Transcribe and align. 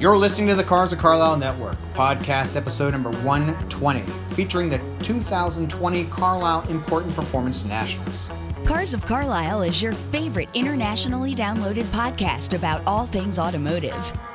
You're 0.00 0.16
listening 0.16 0.46
to 0.48 0.54
the 0.54 0.62
Cars 0.62 0.92
of 0.92 1.00
Carlisle 1.00 1.38
Network, 1.38 1.76
podcast 1.94 2.54
episode 2.54 2.92
number 2.92 3.10
120, 3.10 4.02
featuring 4.34 4.68
the 4.68 4.78
2020 5.02 6.04
Carlisle 6.04 6.68
Import 6.68 7.04
and 7.04 7.14
Performance 7.14 7.64
Nationals. 7.64 8.28
Cars 8.64 8.94
of 8.94 9.04
Carlisle 9.04 9.62
is 9.62 9.82
your 9.82 9.94
favorite 9.94 10.50
internationally 10.54 11.34
downloaded 11.34 11.84
podcast 11.86 12.54
about 12.54 12.82
all 12.86 13.06
things 13.06 13.38
automotive. 13.38 13.94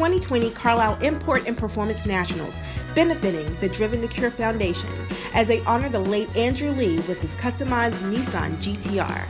2020 0.00 0.48
Carlisle 0.52 0.98
Import 1.02 1.46
and 1.46 1.58
Performance 1.58 2.06
Nationals, 2.06 2.62
benefiting 2.94 3.52
the 3.60 3.68
Driven 3.68 4.00
to 4.00 4.08
Cure 4.08 4.30
Foundation 4.30 4.88
as 5.34 5.46
they 5.46 5.60
honor 5.66 5.90
the 5.90 5.98
late 5.98 6.34
Andrew 6.34 6.70
Lee 6.70 7.00
with 7.00 7.20
his 7.20 7.34
customized 7.34 7.98
Nissan 8.10 8.56
GTR. 8.62 9.26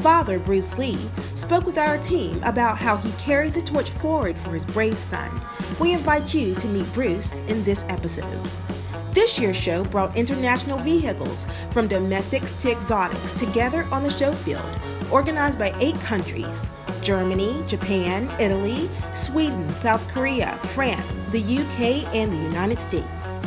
Father 0.00 0.38
Bruce 0.38 0.78
Lee 0.78 1.10
spoke 1.34 1.66
with 1.66 1.76
our 1.76 1.98
team 1.98 2.40
about 2.44 2.78
how 2.78 2.96
he 2.96 3.10
carries 3.12 3.56
the 3.56 3.62
torch 3.62 3.90
forward 3.90 4.38
for 4.38 4.50
his 4.50 4.64
brave 4.64 4.96
son. 4.96 5.28
We 5.80 5.92
invite 5.92 6.32
you 6.32 6.54
to 6.54 6.68
meet 6.68 6.92
Bruce 6.92 7.40
in 7.48 7.64
this 7.64 7.84
episode. 7.88 8.48
This 9.12 9.40
year's 9.40 9.56
show 9.56 9.82
brought 9.82 10.16
international 10.16 10.78
vehicles 10.78 11.48
from 11.72 11.88
domestics 11.88 12.52
to 12.62 12.70
exotics 12.70 13.32
together 13.32 13.88
on 13.90 14.04
the 14.04 14.10
show 14.10 14.32
field, 14.32 14.78
organized 15.10 15.58
by 15.58 15.74
eight 15.80 15.98
countries 15.98 16.70
Germany, 17.02 17.62
Japan, 17.66 18.32
Italy, 18.40 18.88
Sweden, 19.12 19.68
South 19.74 20.06
Korea, 20.08 20.56
France, 20.74 21.20
the 21.30 21.40
UK, 21.40 22.14
and 22.14 22.32
the 22.32 22.38
United 22.38 22.78
States. 22.78 23.38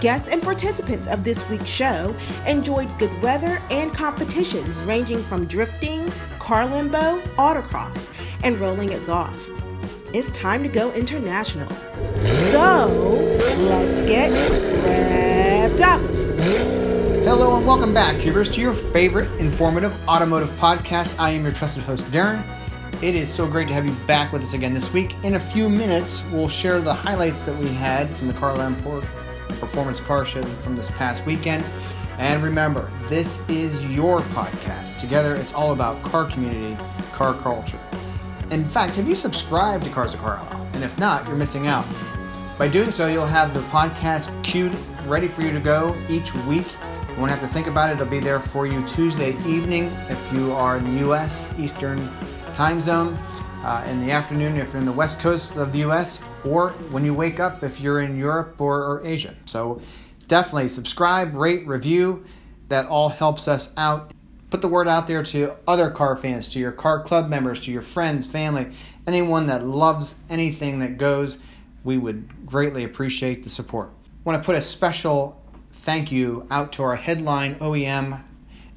Guests 0.00 0.28
and 0.28 0.42
participants 0.42 1.08
of 1.08 1.24
this 1.24 1.48
week's 1.48 1.68
show 1.68 2.14
enjoyed 2.46 2.96
good 2.98 3.20
weather 3.20 3.60
and 3.70 3.92
competitions 3.92 4.78
ranging 4.82 5.22
from 5.22 5.46
drifting, 5.46 6.12
car 6.38 6.66
limbo, 6.66 7.20
autocross, 7.36 8.10
and 8.44 8.58
rolling 8.58 8.92
exhaust. 8.92 9.64
It's 10.14 10.28
time 10.28 10.62
to 10.62 10.68
go 10.68 10.92
international. 10.92 11.68
So, 12.36 12.86
let's 13.58 14.02
get 14.02 14.30
revved 14.84 15.80
up. 15.80 16.00
Hello 17.24 17.56
and 17.56 17.66
welcome 17.66 17.92
back, 17.92 18.20
Cubers, 18.20 18.48
to 18.52 18.60
your 18.60 18.72
favorite 18.72 19.30
informative 19.38 19.92
automotive 20.08 20.50
podcast. 20.52 21.18
I 21.18 21.30
am 21.30 21.42
your 21.42 21.52
trusted 21.52 21.82
host, 21.82 22.04
Darren. 22.06 22.42
It 23.00 23.14
is 23.14 23.32
so 23.32 23.46
great 23.46 23.68
to 23.68 23.74
have 23.74 23.86
you 23.86 23.92
back 24.08 24.32
with 24.32 24.42
us 24.42 24.54
again 24.54 24.74
this 24.74 24.92
week. 24.92 25.14
In 25.22 25.36
a 25.36 25.40
few 25.40 25.68
minutes, 25.68 26.24
we'll 26.32 26.48
share 26.48 26.80
the 26.80 26.92
highlights 26.92 27.46
that 27.46 27.56
we 27.56 27.68
had 27.68 28.10
from 28.10 28.26
the 28.26 28.34
Carlisle 28.34 28.66
Import 28.66 29.04
Performance 29.60 30.00
Car 30.00 30.24
Show 30.24 30.42
from 30.42 30.74
this 30.74 30.90
past 30.90 31.24
weekend. 31.24 31.64
And 32.18 32.42
remember, 32.42 32.90
this 33.06 33.48
is 33.48 33.84
your 33.84 34.18
podcast. 34.18 34.98
Together, 34.98 35.36
it's 35.36 35.54
all 35.54 35.70
about 35.70 36.02
car 36.02 36.24
community, 36.24 36.76
car 37.12 37.34
culture. 37.34 37.78
In 38.50 38.64
fact, 38.64 38.96
have 38.96 39.08
you 39.08 39.14
subscribed 39.14 39.84
to 39.84 39.90
Cars 39.90 40.14
of 40.14 40.18
Carlisle? 40.18 40.68
And 40.72 40.82
if 40.82 40.98
not, 40.98 41.24
you're 41.28 41.36
missing 41.36 41.68
out. 41.68 41.86
By 42.58 42.66
doing 42.66 42.90
so, 42.90 43.06
you'll 43.06 43.26
have 43.26 43.54
the 43.54 43.60
podcast 43.60 44.42
queued 44.42 44.76
ready 45.06 45.28
for 45.28 45.42
you 45.42 45.52
to 45.52 45.60
go 45.60 45.96
each 46.08 46.34
week. 46.46 46.66
You 47.08 47.14
won't 47.16 47.30
have 47.30 47.42
to 47.42 47.46
think 47.46 47.68
about 47.68 47.90
it, 47.90 47.92
it'll 47.92 48.06
be 48.06 48.18
there 48.18 48.40
for 48.40 48.66
you 48.66 48.84
Tuesday 48.88 49.36
evening 49.46 49.84
if 50.08 50.32
you 50.32 50.50
are 50.50 50.78
in 50.78 50.96
the 50.96 51.08
US 51.08 51.56
Eastern 51.60 51.98
time 52.58 52.80
zone, 52.80 53.16
uh, 53.62 53.84
in 53.86 54.04
the 54.04 54.10
afternoon 54.10 54.56
if 54.56 54.72
you're 54.72 54.80
in 54.80 54.84
the 54.84 54.90
west 54.90 55.20
coast 55.20 55.56
of 55.56 55.72
the 55.72 55.78
US, 55.88 56.20
or 56.44 56.70
when 56.90 57.04
you 57.04 57.14
wake 57.14 57.38
up 57.38 57.62
if 57.62 57.80
you're 57.80 58.00
in 58.00 58.18
Europe 58.18 58.60
or, 58.60 58.82
or 58.82 59.06
Asia. 59.06 59.32
So 59.46 59.80
definitely 60.26 60.66
subscribe, 60.66 61.36
rate, 61.36 61.68
review. 61.68 62.24
That 62.66 62.86
all 62.86 63.10
helps 63.10 63.46
us 63.46 63.72
out. 63.76 64.12
Put 64.50 64.60
the 64.60 64.66
word 64.66 64.88
out 64.88 65.06
there 65.06 65.22
to 65.22 65.54
other 65.68 65.88
car 65.88 66.16
fans, 66.16 66.48
to 66.48 66.58
your 66.58 66.72
car 66.72 67.00
club 67.04 67.28
members, 67.28 67.60
to 67.60 67.70
your 67.70 67.80
friends, 67.80 68.26
family, 68.26 68.72
anyone 69.06 69.46
that 69.46 69.64
loves 69.64 70.16
anything 70.28 70.80
that 70.80 70.98
goes. 70.98 71.38
We 71.84 71.96
would 71.96 72.44
greatly 72.44 72.82
appreciate 72.82 73.44
the 73.44 73.50
support. 73.50 73.90
I 74.04 74.10
want 74.24 74.42
to 74.42 74.44
put 74.44 74.56
a 74.56 74.60
special 74.60 75.40
thank 75.74 76.10
you 76.10 76.44
out 76.50 76.72
to 76.72 76.82
our 76.82 76.96
headline 76.96 77.54
OEM 77.60 78.20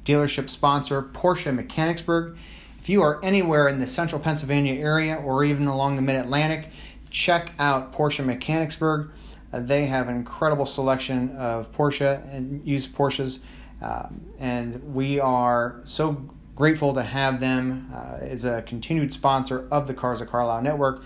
dealership 0.04 0.50
sponsor, 0.50 1.02
Porsche 1.02 1.52
Mechanicsburg. 1.52 2.36
If 2.82 2.88
you 2.88 3.02
are 3.02 3.24
anywhere 3.24 3.68
in 3.68 3.78
the 3.78 3.86
central 3.86 4.20
Pennsylvania 4.20 4.74
area 4.74 5.14
or 5.14 5.44
even 5.44 5.68
along 5.68 5.94
the 5.94 6.02
mid 6.02 6.16
Atlantic, 6.16 6.70
check 7.10 7.52
out 7.60 7.92
Porsche 7.92 8.26
Mechanicsburg. 8.26 9.12
Uh, 9.52 9.60
they 9.60 9.86
have 9.86 10.08
an 10.08 10.16
incredible 10.16 10.66
selection 10.66 11.30
of 11.36 11.70
Porsche 11.70 12.20
and 12.34 12.66
used 12.66 12.92
Porsches, 12.92 13.38
um, 13.82 14.20
and 14.40 14.82
we 14.92 15.20
are 15.20 15.80
so 15.84 16.28
grateful 16.56 16.92
to 16.94 17.04
have 17.04 17.38
them 17.38 17.88
uh, 17.94 18.16
as 18.20 18.44
a 18.44 18.62
continued 18.62 19.12
sponsor 19.12 19.68
of 19.70 19.86
the 19.86 19.94
Cars 19.94 20.20
of 20.20 20.28
Carlisle 20.28 20.62
Network. 20.62 21.04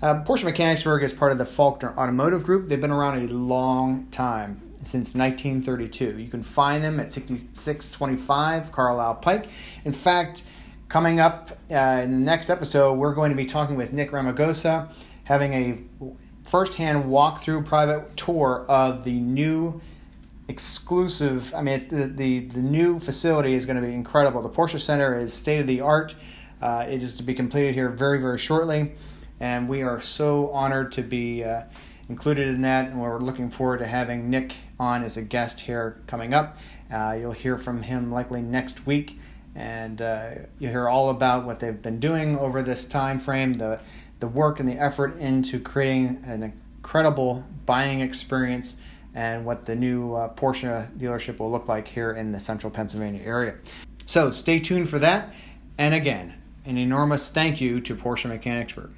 Uh, 0.00 0.24
Porsche 0.24 0.44
Mechanicsburg 0.44 1.02
is 1.02 1.12
part 1.12 1.30
of 1.30 1.36
the 1.36 1.44
Faulkner 1.44 1.94
Automotive 1.98 2.42
Group. 2.42 2.70
They've 2.70 2.80
been 2.80 2.90
around 2.90 3.28
a 3.28 3.30
long 3.30 4.06
time, 4.06 4.62
since 4.82 5.14
1932. 5.14 6.18
You 6.20 6.30
can 6.30 6.42
find 6.42 6.82
them 6.82 6.98
at 6.98 7.12
6625 7.12 8.72
Carlisle 8.72 9.16
Pike. 9.16 9.46
In 9.84 9.92
fact, 9.92 10.44
Coming 10.88 11.20
up 11.20 11.50
uh, 11.70 12.00
in 12.02 12.12
the 12.12 12.18
next 12.18 12.48
episode, 12.48 12.94
we're 12.94 13.12
going 13.12 13.28
to 13.30 13.36
be 13.36 13.44
talking 13.44 13.76
with 13.76 13.92
Nick 13.92 14.10
Ramagosa, 14.10 14.90
having 15.24 15.52
a 15.52 15.78
firsthand 16.44 17.04
walkthrough 17.04 17.66
private 17.66 18.16
tour 18.16 18.64
of 18.70 19.04
the 19.04 19.12
new 19.12 19.82
exclusive. 20.48 21.52
I 21.54 21.60
mean, 21.60 21.86
the, 21.88 22.06
the, 22.06 22.40
the 22.46 22.60
new 22.60 22.98
facility 22.98 23.52
is 23.52 23.66
going 23.66 23.78
to 23.78 23.86
be 23.86 23.92
incredible. 23.92 24.40
The 24.40 24.48
Porsche 24.48 24.80
Center 24.80 25.14
is 25.14 25.34
state 25.34 25.60
of 25.60 25.66
the 25.66 25.82
art. 25.82 26.14
Uh, 26.62 26.86
it 26.88 27.02
is 27.02 27.14
to 27.16 27.22
be 27.22 27.34
completed 27.34 27.74
here 27.74 27.90
very, 27.90 28.18
very 28.18 28.38
shortly, 28.38 28.92
and 29.40 29.68
we 29.68 29.82
are 29.82 30.00
so 30.00 30.50
honored 30.52 30.90
to 30.92 31.02
be 31.02 31.44
uh, 31.44 31.64
included 32.08 32.48
in 32.48 32.62
that. 32.62 32.86
And 32.86 32.98
we're 32.98 33.18
looking 33.18 33.50
forward 33.50 33.80
to 33.80 33.86
having 33.86 34.30
Nick 34.30 34.54
on 34.80 35.04
as 35.04 35.18
a 35.18 35.22
guest 35.22 35.60
here 35.60 36.00
coming 36.06 36.32
up. 36.32 36.56
Uh, 36.90 37.14
you'll 37.20 37.32
hear 37.32 37.58
from 37.58 37.82
him 37.82 38.10
likely 38.10 38.40
next 38.40 38.86
week 38.86 39.18
and 39.58 40.00
uh, 40.00 40.30
you 40.60 40.68
hear 40.68 40.88
all 40.88 41.10
about 41.10 41.44
what 41.44 41.58
they've 41.58 41.82
been 41.82 41.98
doing 41.98 42.38
over 42.38 42.62
this 42.62 42.84
time 42.84 43.18
frame, 43.18 43.54
the 43.54 43.80
the 44.20 44.28
work 44.28 44.60
and 44.60 44.68
the 44.68 44.74
effort 44.74 45.18
into 45.18 45.60
creating 45.60 46.22
an 46.24 46.42
incredible 46.42 47.44
buying 47.66 48.00
experience, 48.00 48.76
and 49.14 49.44
what 49.44 49.64
the 49.64 49.74
new 49.74 50.14
uh, 50.14 50.32
Porsche 50.34 50.88
dealership 50.96 51.40
will 51.40 51.50
look 51.50 51.68
like 51.68 51.88
here 51.88 52.12
in 52.12 52.32
the 52.32 52.40
central 52.40 52.70
Pennsylvania 52.70 53.20
area. 53.24 53.56
So 54.06 54.30
stay 54.30 54.60
tuned 54.60 54.88
for 54.88 54.98
that. 55.00 55.34
And 55.76 55.94
again, 55.94 56.40
an 56.64 56.78
enormous 56.78 57.30
thank 57.30 57.60
you 57.60 57.80
to 57.80 57.94
Porsche 57.94 58.28
Mechanicsburg. 58.28 58.90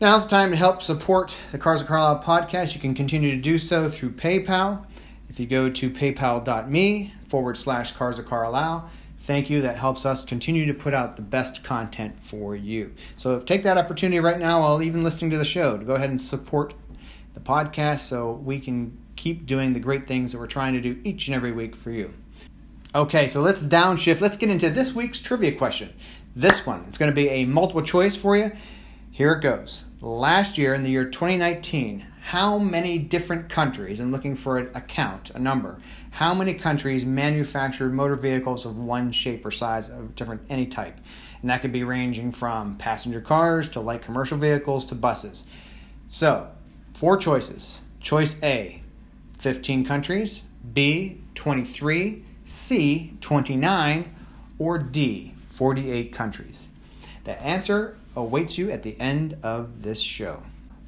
Now 0.00 0.16
it's 0.16 0.26
time 0.26 0.50
to 0.50 0.56
help 0.56 0.82
support 0.82 1.36
the 1.52 1.58
Cars 1.58 1.80
of 1.80 1.86
Carlisle 1.86 2.22
podcast. 2.22 2.74
You 2.74 2.80
can 2.80 2.94
continue 2.94 3.30
to 3.30 3.40
do 3.40 3.58
so 3.58 3.88
through 3.88 4.12
PayPal. 4.12 4.84
If 5.28 5.38
you 5.38 5.46
go 5.46 5.70
to 5.70 5.90
paypal.me 5.90 7.12
forward 7.28 7.56
slash 7.56 7.92
Cars 7.92 8.18
of 8.18 8.26
Carlisle, 8.26 8.90
thank 9.24 9.50
you. 9.50 9.62
That 9.62 9.76
helps 9.76 10.06
us 10.06 10.24
continue 10.24 10.66
to 10.66 10.74
put 10.74 10.94
out 10.94 11.16
the 11.16 11.22
best 11.22 11.64
content 11.64 12.14
for 12.22 12.54
you. 12.54 12.92
So 13.16 13.40
take 13.40 13.62
that 13.64 13.78
opportunity 13.78 14.20
right 14.20 14.38
now 14.38 14.60
while 14.60 14.82
even 14.82 15.02
listening 15.02 15.30
to 15.32 15.38
the 15.38 15.44
show 15.44 15.76
to 15.76 15.84
go 15.84 15.94
ahead 15.94 16.10
and 16.10 16.20
support 16.20 16.74
the 17.32 17.40
podcast 17.40 18.00
so 18.00 18.32
we 18.32 18.60
can 18.60 18.96
keep 19.16 19.46
doing 19.46 19.72
the 19.72 19.80
great 19.80 20.06
things 20.06 20.32
that 20.32 20.38
we're 20.38 20.46
trying 20.46 20.74
to 20.74 20.80
do 20.80 21.00
each 21.04 21.28
and 21.28 21.34
every 21.34 21.52
week 21.52 21.74
for 21.74 21.90
you. 21.90 22.12
Okay, 22.94 23.26
so 23.26 23.40
let's 23.40 23.62
downshift. 23.62 24.20
Let's 24.20 24.36
get 24.36 24.50
into 24.50 24.70
this 24.70 24.94
week's 24.94 25.18
trivia 25.18 25.52
question. 25.52 25.92
This 26.36 26.66
one, 26.66 26.84
it's 26.86 26.98
going 26.98 27.10
to 27.10 27.14
be 27.14 27.28
a 27.28 27.44
multiple 27.44 27.82
choice 27.82 28.14
for 28.14 28.36
you. 28.36 28.52
Here 29.10 29.32
it 29.32 29.40
goes. 29.40 29.84
Last 30.00 30.58
year, 30.58 30.74
in 30.74 30.82
the 30.82 30.90
year 30.90 31.04
2019, 31.04 32.06
how 32.24 32.58
many 32.58 32.98
different 32.98 33.50
countries, 33.50 34.00
I'm 34.00 34.10
looking 34.10 34.34
for 34.34 34.56
a 34.56 34.80
count, 34.80 35.28
a 35.34 35.38
number, 35.38 35.78
how 36.10 36.32
many 36.32 36.54
countries 36.54 37.04
manufacture 37.04 37.90
motor 37.90 38.14
vehicles 38.14 38.64
of 38.64 38.78
one 38.78 39.12
shape 39.12 39.44
or 39.44 39.50
size 39.50 39.90
of 39.90 40.16
different 40.16 40.40
any 40.48 40.64
type. 40.64 40.96
And 41.42 41.50
that 41.50 41.60
could 41.60 41.70
be 41.70 41.84
ranging 41.84 42.32
from 42.32 42.76
passenger 42.76 43.20
cars 43.20 43.68
to 43.70 43.80
light 43.80 44.00
commercial 44.00 44.38
vehicles 44.38 44.86
to 44.86 44.94
buses. 44.94 45.46
So, 46.08 46.48
four 46.94 47.18
choices. 47.18 47.82
Choice 48.00 48.42
A 48.42 48.80
15 49.38 49.84
countries, 49.84 50.44
B, 50.72 51.20
23, 51.34 52.24
C, 52.46 53.12
29, 53.20 54.14
or 54.58 54.78
D, 54.78 55.34
48 55.50 56.14
countries? 56.14 56.68
The 57.24 57.38
answer 57.42 57.98
awaits 58.16 58.56
you 58.56 58.70
at 58.70 58.82
the 58.82 58.98
end 58.98 59.36
of 59.42 59.82
this 59.82 60.00
show. 60.00 60.42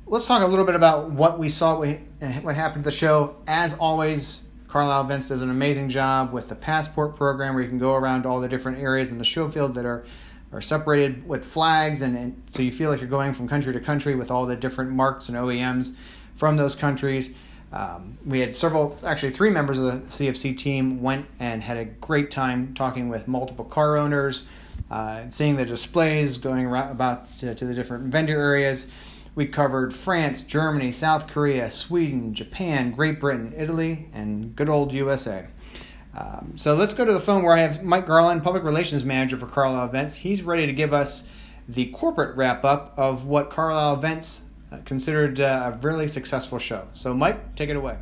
Let's 0.08 0.28
talk 0.28 0.40
a 0.40 0.46
little 0.46 0.64
bit 0.64 0.76
about 0.76 1.10
what 1.10 1.36
we 1.36 1.48
saw, 1.48 1.80
what 1.80 2.54
happened 2.54 2.84
to 2.84 2.90
the 2.90 2.96
show. 2.96 3.34
As 3.48 3.74
always, 3.74 4.42
Carlisle 4.68 5.02
Events 5.02 5.26
does 5.26 5.42
an 5.42 5.50
amazing 5.50 5.88
job 5.88 6.32
with 6.32 6.48
the 6.48 6.54
passport 6.54 7.16
program 7.16 7.54
where 7.54 7.62
you 7.64 7.68
can 7.68 7.80
go 7.80 7.96
around 7.96 8.24
all 8.24 8.40
the 8.40 8.46
different 8.46 8.78
areas 8.78 9.10
in 9.10 9.18
the 9.18 9.24
show 9.24 9.50
field 9.50 9.74
that 9.74 9.84
are, 9.84 10.06
are 10.52 10.60
separated 10.60 11.26
with 11.26 11.44
flags, 11.44 12.02
and, 12.02 12.16
and 12.16 12.40
so 12.52 12.62
you 12.62 12.70
feel 12.70 12.88
like 12.88 13.00
you're 13.00 13.10
going 13.10 13.34
from 13.34 13.48
country 13.48 13.72
to 13.72 13.80
country 13.80 14.14
with 14.14 14.30
all 14.30 14.46
the 14.46 14.54
different 14.54 14.92
marques 14.92 15.28
and 15.28 15.36
OEMs 15.36 15.96
from 16.36 16.56
those 16.56 16.76
countries. 16.76 17.34
Um, 17.72 18.16
we 18.24 18.38
had 18.38 18.54
several, 18.54 18.96
actually 19.04 19.32
three 19.32 19.50
members 19.50 19.76
of 19.76 19.86
the 19.86 19.98
CFC 20.06 20.56
team 20.56 21.02
went 21.02 21.26
and 21.40 21.64
had 21.64 21.78
a 21.78 21.84
great 21.84 22.30
time 22.30 22.74
talking 22.74 23.08
with 23.08 23.26
multiple 23.26 23.64
car 23.64 23.96
owners, 23.96 24.46
uh, 24.88 25.28
seeing 25.30 25.56
the 25.56 25.64
displays, 25.64 26.38
going 26.38 26.66
about 26.66 27.38
to, 27.40 27.56
to, 27.56 27.64
the 27.64 27.74
different 27.74 28.04
vendor 28.04 28.40
areas. 28.40 28.86
We 29.36 29.44
covered 29.44 29.92
France, 29.92 30.40
Germany, 30.40 30.90
South 30.90 31.26
Korea, 31.26 31.70
Sweden, 31.70 32.32
Japan, 32.32 32.90
Great 32.90 33.20
Britain, 33.20 33.52
Italy, 33.54 34.08
and 34.14 34.56
good 34.56 34.70
old 34.70 34.94
USA. 34.94 35.46
Um, 36.16 36.54
so 36.56 36.74
let's 36.74 36.94
go 36.94 37.04
to 37.04 37.12
the 37.12 37.20
phone 37.20 37.42
where 37.42 37.52
I 37.52 37.58
have 37.58 37.84
Mike 37.84 38.06
Garland, 38.06 38.42
Public 38.42 38.64
Relations 38.64 39.04
Manager 39.04 39.36
for 39.36 39.46
Carlisle 39.46 39.88
Events. 39.88 40.14
He's 40.16 40.42
ready 40.42 40.64
to 40.64 40.72
give 40.72 40.94
us 40.94 41.28
the 41.68 41.90
corporate 41.90 42.34
wrap 42.34 42.64
up 42.64 42.94
of 42.96 43.26
what 43.26 43.50
Carlisle 43.50 43.96
Events 43.96 44.44
uh, 44.72 44.78
considered 44.86 45.38
uh, 45.38 45.72
a 45.74 45.78
really 45.82 46.08
successful 46.08 46.58
show. 46.58 46.88
So, 46.94 47.12
Mike, 47.12 47.56
take 47.56 47.68
it 47.68 47.76
away. 47.76 47.98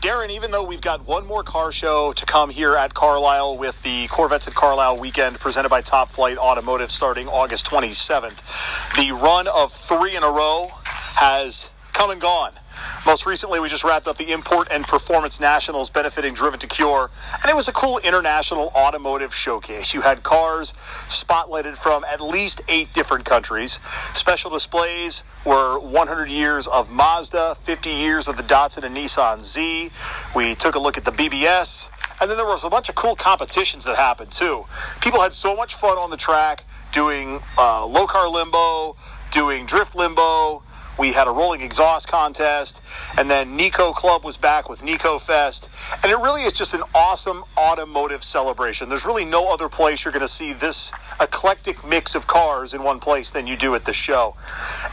Darren, 0.00 0.30
even 0.30 0.50
though 0.50 0.64
we've 0.64 0.82
got 0.82 1.08
one 1.08 1.26
more 1.26 1.42
car 1.42 1.72
show 1.72 2.12
to 2.12 2.26
come 2.26 2.50
here 2.50 2.76
at 2.76 2.92
Carlisle 2.92 3.56
with 3.56 3.82
the 3.82 4.06
Corvettes 4.08 4.46
at 4.46 4.54
Carlisle 4.54 5.00
weekend 5.00 5.38
presented 5.40 5.70
by 5.70 5.80
Top 5.80 6.08
Flight 6.08 6.36
Automotive 6.36 6.90
starting 6.90 7.26
August 7.28 7.66
27th, 7.66 8.96
the 8.96 9.12
run 9.14 9.46
of 9.48 9.72
three 9.72 10.14
in 10.14 10.22
a 10.22 10.30
row 10.30 10.66
has 11.16 11.70
come 11.94 12.10
and 12.10 12.20
gone. 12.20 12.50
Most 13.06 13.26
recently, 13.26 13.60
we 13.60 13.68
just 13.68 13.84
wrapped 13.84 14.08
up 14.08 14.16
the 14.16 14.32
Import 14.32 14.68
and 14.70 14.82
Performance 14.82 15.38
Nationals 15.38 15.90
benefiting 15.90 16.32
Driven 16.32 16.58
to 16.60 16.66
Cure, 16.66 17.10
and 17.42 17.50
it 17.50 17.54
was 17.54 17.68
a 17.68 17.72
cool 17.72 17.98
international 17.98 18.72
automotive 18.74 19.34
showcase. 19.34 19.92
You 19.92 20.00
had 20.00 20.22
cars 20.22 20.72
spotlighted 20.72 21.76
from 21.76 22.02
at 22.04 22.22
least 22.22 22.62
eight 22.66 22.90
different 22.94 23.26
countries. 23.26 23.72
Special 24.14 24.50
displays 24.50 25.22
were 25.44 25.78
100 25.80 26.30
years 26.30 26.66
of 26.66 26.90
Mazda, 26.90 27.56
50 27.56 27.90
years 27.90 28.26
of 28.26 28.38
the 28.38 28.42
Datsun 28.42 28.84
and 28.84 28.96
Nissan 28.96 29.42
Z. 29.42 29.90
We 30.34 30.54
took 30.54 30.74
a 30.74 30.78
look 30.78 30.96
at 30.96 31.04
the 31.04 31.10
BBS, 31.10 31.90
and 32.22 32.30
then 32.30 32.38
there 32.38 32.46
was 32.46 32.64
a 32.64 32.70
bunch 32.70 32.88
of 32.88 32.94
cool 32.94 33.16
competitions 33.16 33.84
that 33.84 33.96
happened 33.96 34.32
too. 34.32 34.64
People 35.02 35.20
had 35.20 35.34
so 35.34 35.54
much 35.54 35.74
fun 35.74 35.98
on 35.98 36.08
the 36.08 36.16
track 36.16 36.64
doing 36.90 37.38
uh, 37.58 37.86
low 37.86 38.06
car 38.06 38.30
limbo, 38.30 38.96
doing 39.30 39.66
drift 39.66 39.94
limbo 39.94 40.63
we 40.98 41.12
had 41.12 41.26
a 41.26 41.30
rolling 41.30 41.60
exhaust 41.60 42.08
contest, 42.08 42.82
and 43.18 43.28
then 43.28 43.56
Nico 43.56 43.92
Club 43.92 44.24
was 44.24 44.36
back 44.36 44.68
with 44.68 44.84
Nico 44.84 45.18
Fest. 45.18 45.70
And 46.02 46.12
it 46.12 46.16
really 46.16 46.42
is 46.42 46.52
just 46.52 46.74
an 46.74 46.82
awesome 46.94 47.42
automotive 47.58 48.22
celebration. 48.22 48.88
There's 48.88 49.06
really 49.06 49.24
no 49.24 49.52
other 49.52 49.68
place 49.68 50.04
you're 50.04 50.12
going 50.12 50.20
to 50.20 50.28
see 50.28 50.52
this 50.52 50.92
eclectic 51.20 51.86
mix 51.86 52.14
of 52.14 52.26
cars 52.26 52.74
in 52.74 52.82
one 52.82 53.00
place 53.00 53.30
than 53.30 53.46
you 53.46 53.56
do 53.56 53.74
at 53.74 53.84
the 53.84 53.92
show. 53.92 54.34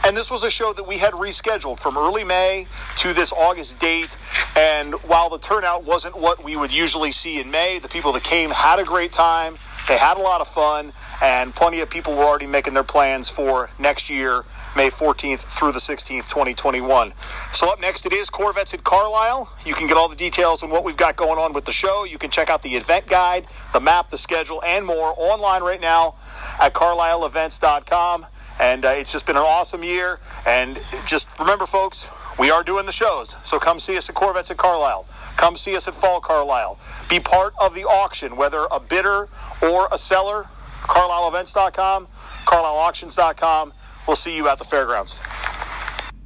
And 0.06 0.16
this 0.16 0.30
was 0.30 0.42
a 0.42 0.50
show 0.50 0.72
that 0.72 0.86
we 0.86 0.98
had 0.98 1.12
rescheduled 1.14 1.80
from 1.80 1.96
early 1.96 2.24
May 2.24 2.66
to 2.96 3.12
this 3.12 3.32
August 3.32 3.78
date. 3.78 4.16
And 4.56 4.94
while 5.06 5.30
the 5.30 5.38
turnout 5.38 5.84
wasn't 5.84 6.18
what 6.18 6.42
we 6.42 6.56
would 6.56 6.74
usually 6.74 7.12
see 7.12 7.40
in 7.40 7.50
May, 7.50 7.78
the 7.78 7.88
people 7.88 8.12
that 8.12 8.24
came 8.24 8.50
had 8.50 8.78
a 8.78 8.84
great 8.84 9.12
time. 9.12 9.54
They 9.88 9.98
had 9.98 10.16
a 10.16 10.20
lot 10.20 10.40
of 10.40 10.48
fun, 10.48 10.92
and 11.22 11.52
plenty 11.54 11.80
of 11.80 11.90
people 11.90 12.14
were 12.14 12.24
already 12.24 12.46
making 12.46 12.74
their 12.74 12.84
plans 12.84 13.28
for 13.28 13.68
next 13.78 14.08
year 14.10 14.42
May 14.74 14.88
14th 14.88 15.58
through 15.58 15.72
the 15.72 15.78
16th, 15.78 16.30
2021. 16.30 17.10
So 17.52 17.70
up 17.70 17.80
next, 17.80 18.06
it 18.06 18.12
is 18.12 18.30
Corvettes 18.30 18.72
at 18.72 18.84
Carlisle. 18.84 19.52
You 19.66 19.74
can 19.74 19.86
get 19.86 19.98
all 19.98 20.08
the 20.08 20.16
details 20.16 20.62
on 20.62 20.70
what 20.70 20.82
we've 20.82 20.96
got 20.96 21.16
going 21.16 21.38
on 21.38 21.52
with 21.52 21.66
the 21.66 21.72
show. 21.72 22.04
You 22.04 22.16
can 22.16 22.30
check 22.30 22.48
out 22.48 22.62
the 22.62 22.70
event 22.70 23.06
guide, 23.06 23.46
the 23.72 23.80
map, 23.80 24.08
the 24.08 24.16
schedule, 24.16 24.62
and 24.64 24.86
more 24.86 25.14
online 25.16 25.62
right 25.62 25.80
now 25.80 26.14
at 26.60 26.72
carlisleevents.com. 26.72 28.24
And 28.60 28.84
uh, 28.84 28.90
it's 28.90 29.12
just 29.12 29.26
been 29.26 29.36
an 29.36 29.42
awesome 29.42 29.82
year. 29.82 30.18
And 30.46 30.76
just 31.06 31.28
remember, 31.38 31.66
folks, 31.66 32.08
we 32.38 32.50
are 32.50 32.62
doing 32.62 32.86
the 32.86 32.92
shows. 32.92 33.36
So 33.44 33.58
come 33.58 33.78
see 33.78 33.96
us 33.96 34.08
at 34.08 34.14
Corvettes 34.14 34.50
at 34.50 34.56
Carlisle. 34.56 35.06
Come 35.36 35.56
see 35.56 35.76
us 35.76 35.88
at 35.88 35.94
Fall 35.94 36.20
Carlisle. 36.20 36.78
Be 37.08 37.20
part 37.20 37.52
of 37.60 37.74
the 37.74 37.82
auction, 37.82 38.36
whether 38.36 38.66
a 38.72 38.80
bidder 38.80 39.26
or 39.62 39.88
a 39.92 39.98
seller. 39.98 40.44
CarlisleEvents.com, 40.82 42.06
CarlisleAuctions.com 42.06 43.72
We'll 44.06 44.16
see 44.16 44.36
you 44.36 44.48
at 44.48 44.58
the 44.58 44.64
fairgrounds. 44.64 45.18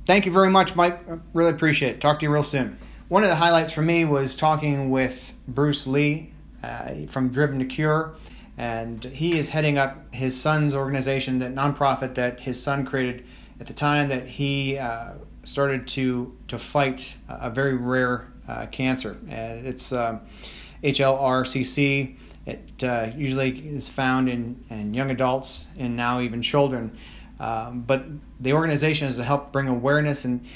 Thank 0.06 0.24
you 0.24 0.32
very 0.32 0.50
much, 0.50 0.76
Mike. 0.76 0.98
Really 1.34 1.50
appreciate 1.50 1.96
it. 1.96 2.00
Talk 2.00 2.20
to 2.20 2.26
you 2.26 2.32
real 2.32 2.42
soon. 2.42 2.78
One 3.08 3.22
of 3.22 3.28
the 3.28 3.36
highlights 3.36 3.70
for 3.70 3.82
me 3.82 4.04
was 4.04 4.34
talking 4.34 4.90
with 4.90 5.34
Bruce 5.46 5.86
Lee 5.86 6.32
uh, 6.62 7.06
from 7.08 7.28
Driven 7.28 7.58
to 7.58 7.66
Cure, 7.66 8.14
and 8.56 9.04
he 9.04 9.38
is 9.38 9.50
heading 9.50 9.76
up 9.76 10.14
his 10.14 10.40
son's 10.40 10.74
organization, 10.74 11.38
that 11.40 11.54
nonprofit 11.54 12.14
that 12.14 12.40
his 12.40 12.60
son 12.60 12.86
created 12.86 13.26
at 13.60 13.66
the 13.66 13.74
time 13.74 14.08
that 14.08 14.26
he 14.26 14.78
uh, 14.78 15.12
started 15.46 15.86
to 15.88 16.36
to 16.48 16.58
fight 16.58 17.14
a 17.28 17.50
very 17.50 17.74
rare 17.74 18.26
uh, 18.48 18.66
cancer. 18.66 19.16
Uh, 19.30 19.62
it's 19.64 19.92
HLRCC. 19.92 22.08
Um, 22.08 22.16
it 22.46 22.84
uh, 22.84 23.10
usually 23.16 23.58
is 23.58 23.88
found 23.88 24.28
in, 24.28 24.64
in 24.70 24.94
young 24.94 25.10
adults 25.10 25.66
and 25.78 25.96
now 25.96 26.20
even 26.20 26.42
children. 26.42 26.96
Um, 27.40 27.82
but 27.82 28.06
the 28.38 28.52
organization 28.52 29.08
is 29.08 29.16
to 29.16 29.24
help 29.24 29.52
bring 29.52 29.68
awareness 29.68 30.24
and 30.24 30.46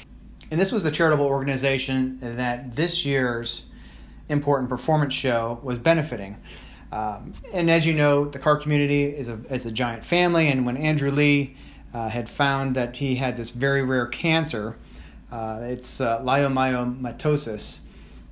and 0.51 0.61
this 0.61 0.73
was 0.73 0.85
a 0.85 0.91
charitable 0.91 1.27
organization 1.27 2.19
that 2.21 2.75
this 2.75 3.05
year's 3.05 3.65
important 4.29 4.69
performance 4.69 5.15
show 5.15 5.61
was 5.63 5.79
benefiting. 5.79 6.37
Um, 6.91 7.35
and 7.53 7.71
as 7.71 7.87
you 7.87 7.95
know, 7.95 8.25
the 8.25 8.41
car 8.41 8.57
community 8.57 9.05
is 9.05 9.29
a, 9.29 9.35
is 9.49 9.67
a 9.67 9.71
giant 9.71 10.05
family. 10.05 10.49
And 10.49 10.67
when 10.67 10.77
Andrew 10.77 11.13
Lee 11.13 11.55
uh, 11.93 12.09
had 12.09 12.29
found 12.29 12.77
that 12.77 12.97
he 12.97 13.17
had 13.17 13.37
this 13.37 13.51
very 13.51 13.83
rare 13.83 14.07
cancer, 14.07 14.77
uh, 15.33 15.61
it's 15.63 16.01
uh, 16.01 16.21
leiomyomatosis, 16.21 17.81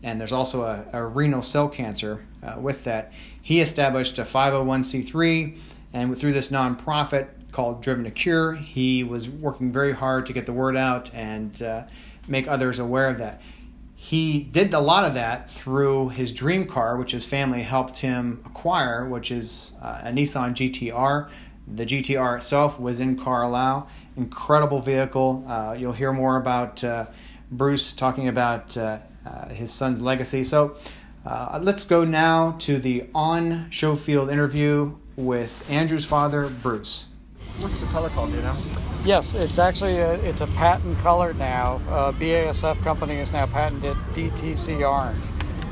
and 0.02 0.20
there's 0.20 0.32
also 0.32 0.62
a, 0.62 0.84
a 0.92 1.04
renal 1.04 1.42
cell 1.42 1.68
cancer 1.68 2.24
uh, 2.42 2.56
with 2.60 2.84
that. 2.84 3.12
He 3.42 3.60
established 3.60 4.18
a 4.18 4.22
501c3, 4.22 5.58
and 5.92 6.16
through 6.16 6.32
this 6.32 6.50
nonprofit, 6.50 7.28
called 7.52 7.82
Driven 7.82 8.04
to 8.04 8.10
Cure. 8.10 8.54
He 8.54 9.04
was 9.04 9.28
working 9.28 9.72
very 9.72 9.92
hard 9.92 10.26
to 10.26 10.32
get 10.32 10.46
the 10.46 10.52
word 10.52 10.76
out 10.76 11.12
and 11.14 11.60
uh, 11.62 11.84
make 12.26 12.46
others 12.46 12.78
aware 12.78 13.08
of 13.08 13.18
that. 13.18 13.40
He 13.96 14.40
did 14.40 14.72
a 14.74 14.80
lot 14.80 15.04
of 15.04 15.14
that 15.14 15.50
through 15.50 16.10
his 16.10 16.32
dream 16.32 16.66
car, 16.66 16.96
which 16.96 17.12
his 17.12 17.24
family 17.24 17.62
helped 17.62 17.96
him 17.96 18.42
acquire, 18.46 19.08
which 19.08 19.32
is 19.32 19.74
uh, 19.82 20.02
a 20.04 20.10
Nissan 20.10 20.52
GTR. 20.54 21.30
The 21.75 21.84
GTR 21.84 22.37
itself 22.37 22.78
was 22.80 23.00
in 23.00 23.18
Carlisle. 23.18 23.88
Incredible 24.16 24.80
vehicle. 24.80 25.44
Uh, 25.46 25.76
you'll 25.78 25.92
hear 25.92 26.12
more 26.12 26.37
about 26.37 26.82
uh, 26.82 27.06
Bruce 27.50 27.92
talking 27.92 28.28
about 28.28 28.76
uh, 28.76 28.98
uh, 29.26 29.48
his 29.48 29.72
son's 29.72 30.00
legacy. 30.00 30.44
So 30.44 30.76
let's 31.60 31.84
go 31.84 32.04
now 32.04 32.56
to 32.60 32.78
the 32.78 33.08
on 33.14 33.70
show 33.70 33.96
field 33.96 34.30
interview 34.30 34.96
with 35.16 35.68
Andrew's 35.70 36.06
father, 36.06 36.48
Bruce. 36.62 37.06
What's 37.58 37.78
the 37.80 37.87
color 37.87 38.08
called? 38.10 38.30
You 38.30 38.40
know? 38.40 38.56
Yes, 39.04 39.34
it's 39.34 39.58
actually 39.58 39.98
a, 39.98 40.14
it's 40.14 40.40
a 40.40 40.46
patent 40.48 40.96
color 41.00 41.32
now. 41.34 41.80
Uh, 41.88 42.12
BASF 42.12 42.82
company 42.84 43.16
has 43.16 43.32
now 43.32 43.46
patented 43.46 43.96
DTC 44.14 44.88
orange. 44.88 45.20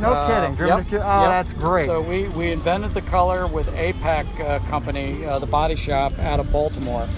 No 0.01 0.13
uh, 0.13 0.51
kidding. 0.51 0.67
Yep, 0.67 0.87
oh, 0.93 0.93
yep. 0.93 0.93
that's 0.93 1.53
great. 1.53 1.87
So 1.87 2.01
we, 2.01 2.29
we 2.29 2.51
invented 2.51 2.95
the 2.95 3.03
color 3.03 3.47
with 3.47 3.67
APAC 3.69 4.41
uh, 4.41 4.59
company, 4.69 5.25
uh, 5.25 5.39
the 5.39 5.47
body 5.47 5.77
shop 5.77 6.19
out 6.21 6.41
of 6.41 6.51
Baltimore. 6.53 7.09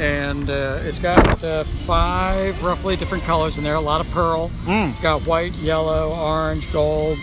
And 0.00 0.48
uh, 0.48 0.80
it's 0.82 0.98
got 0.98 1.42
uh, 1.44 1.64
five 1.64 2.62
roughly 2.62 2.96
different 2.96 3.24
colors 3.24 3.58
in 3.58 3.64
there, 3.64 3.74
a 3.74 3.80
lot 3.80 4.00
of 4.00 4.10
pearl. 4.12 4.50
Mm. 4.64 4.90
It's 4.90 5.00
got 5.00 5.26
white, 5.26 5.54
yellow, 5.54 6.12
orange, 6.12 6.72
gold. 6.72 7.18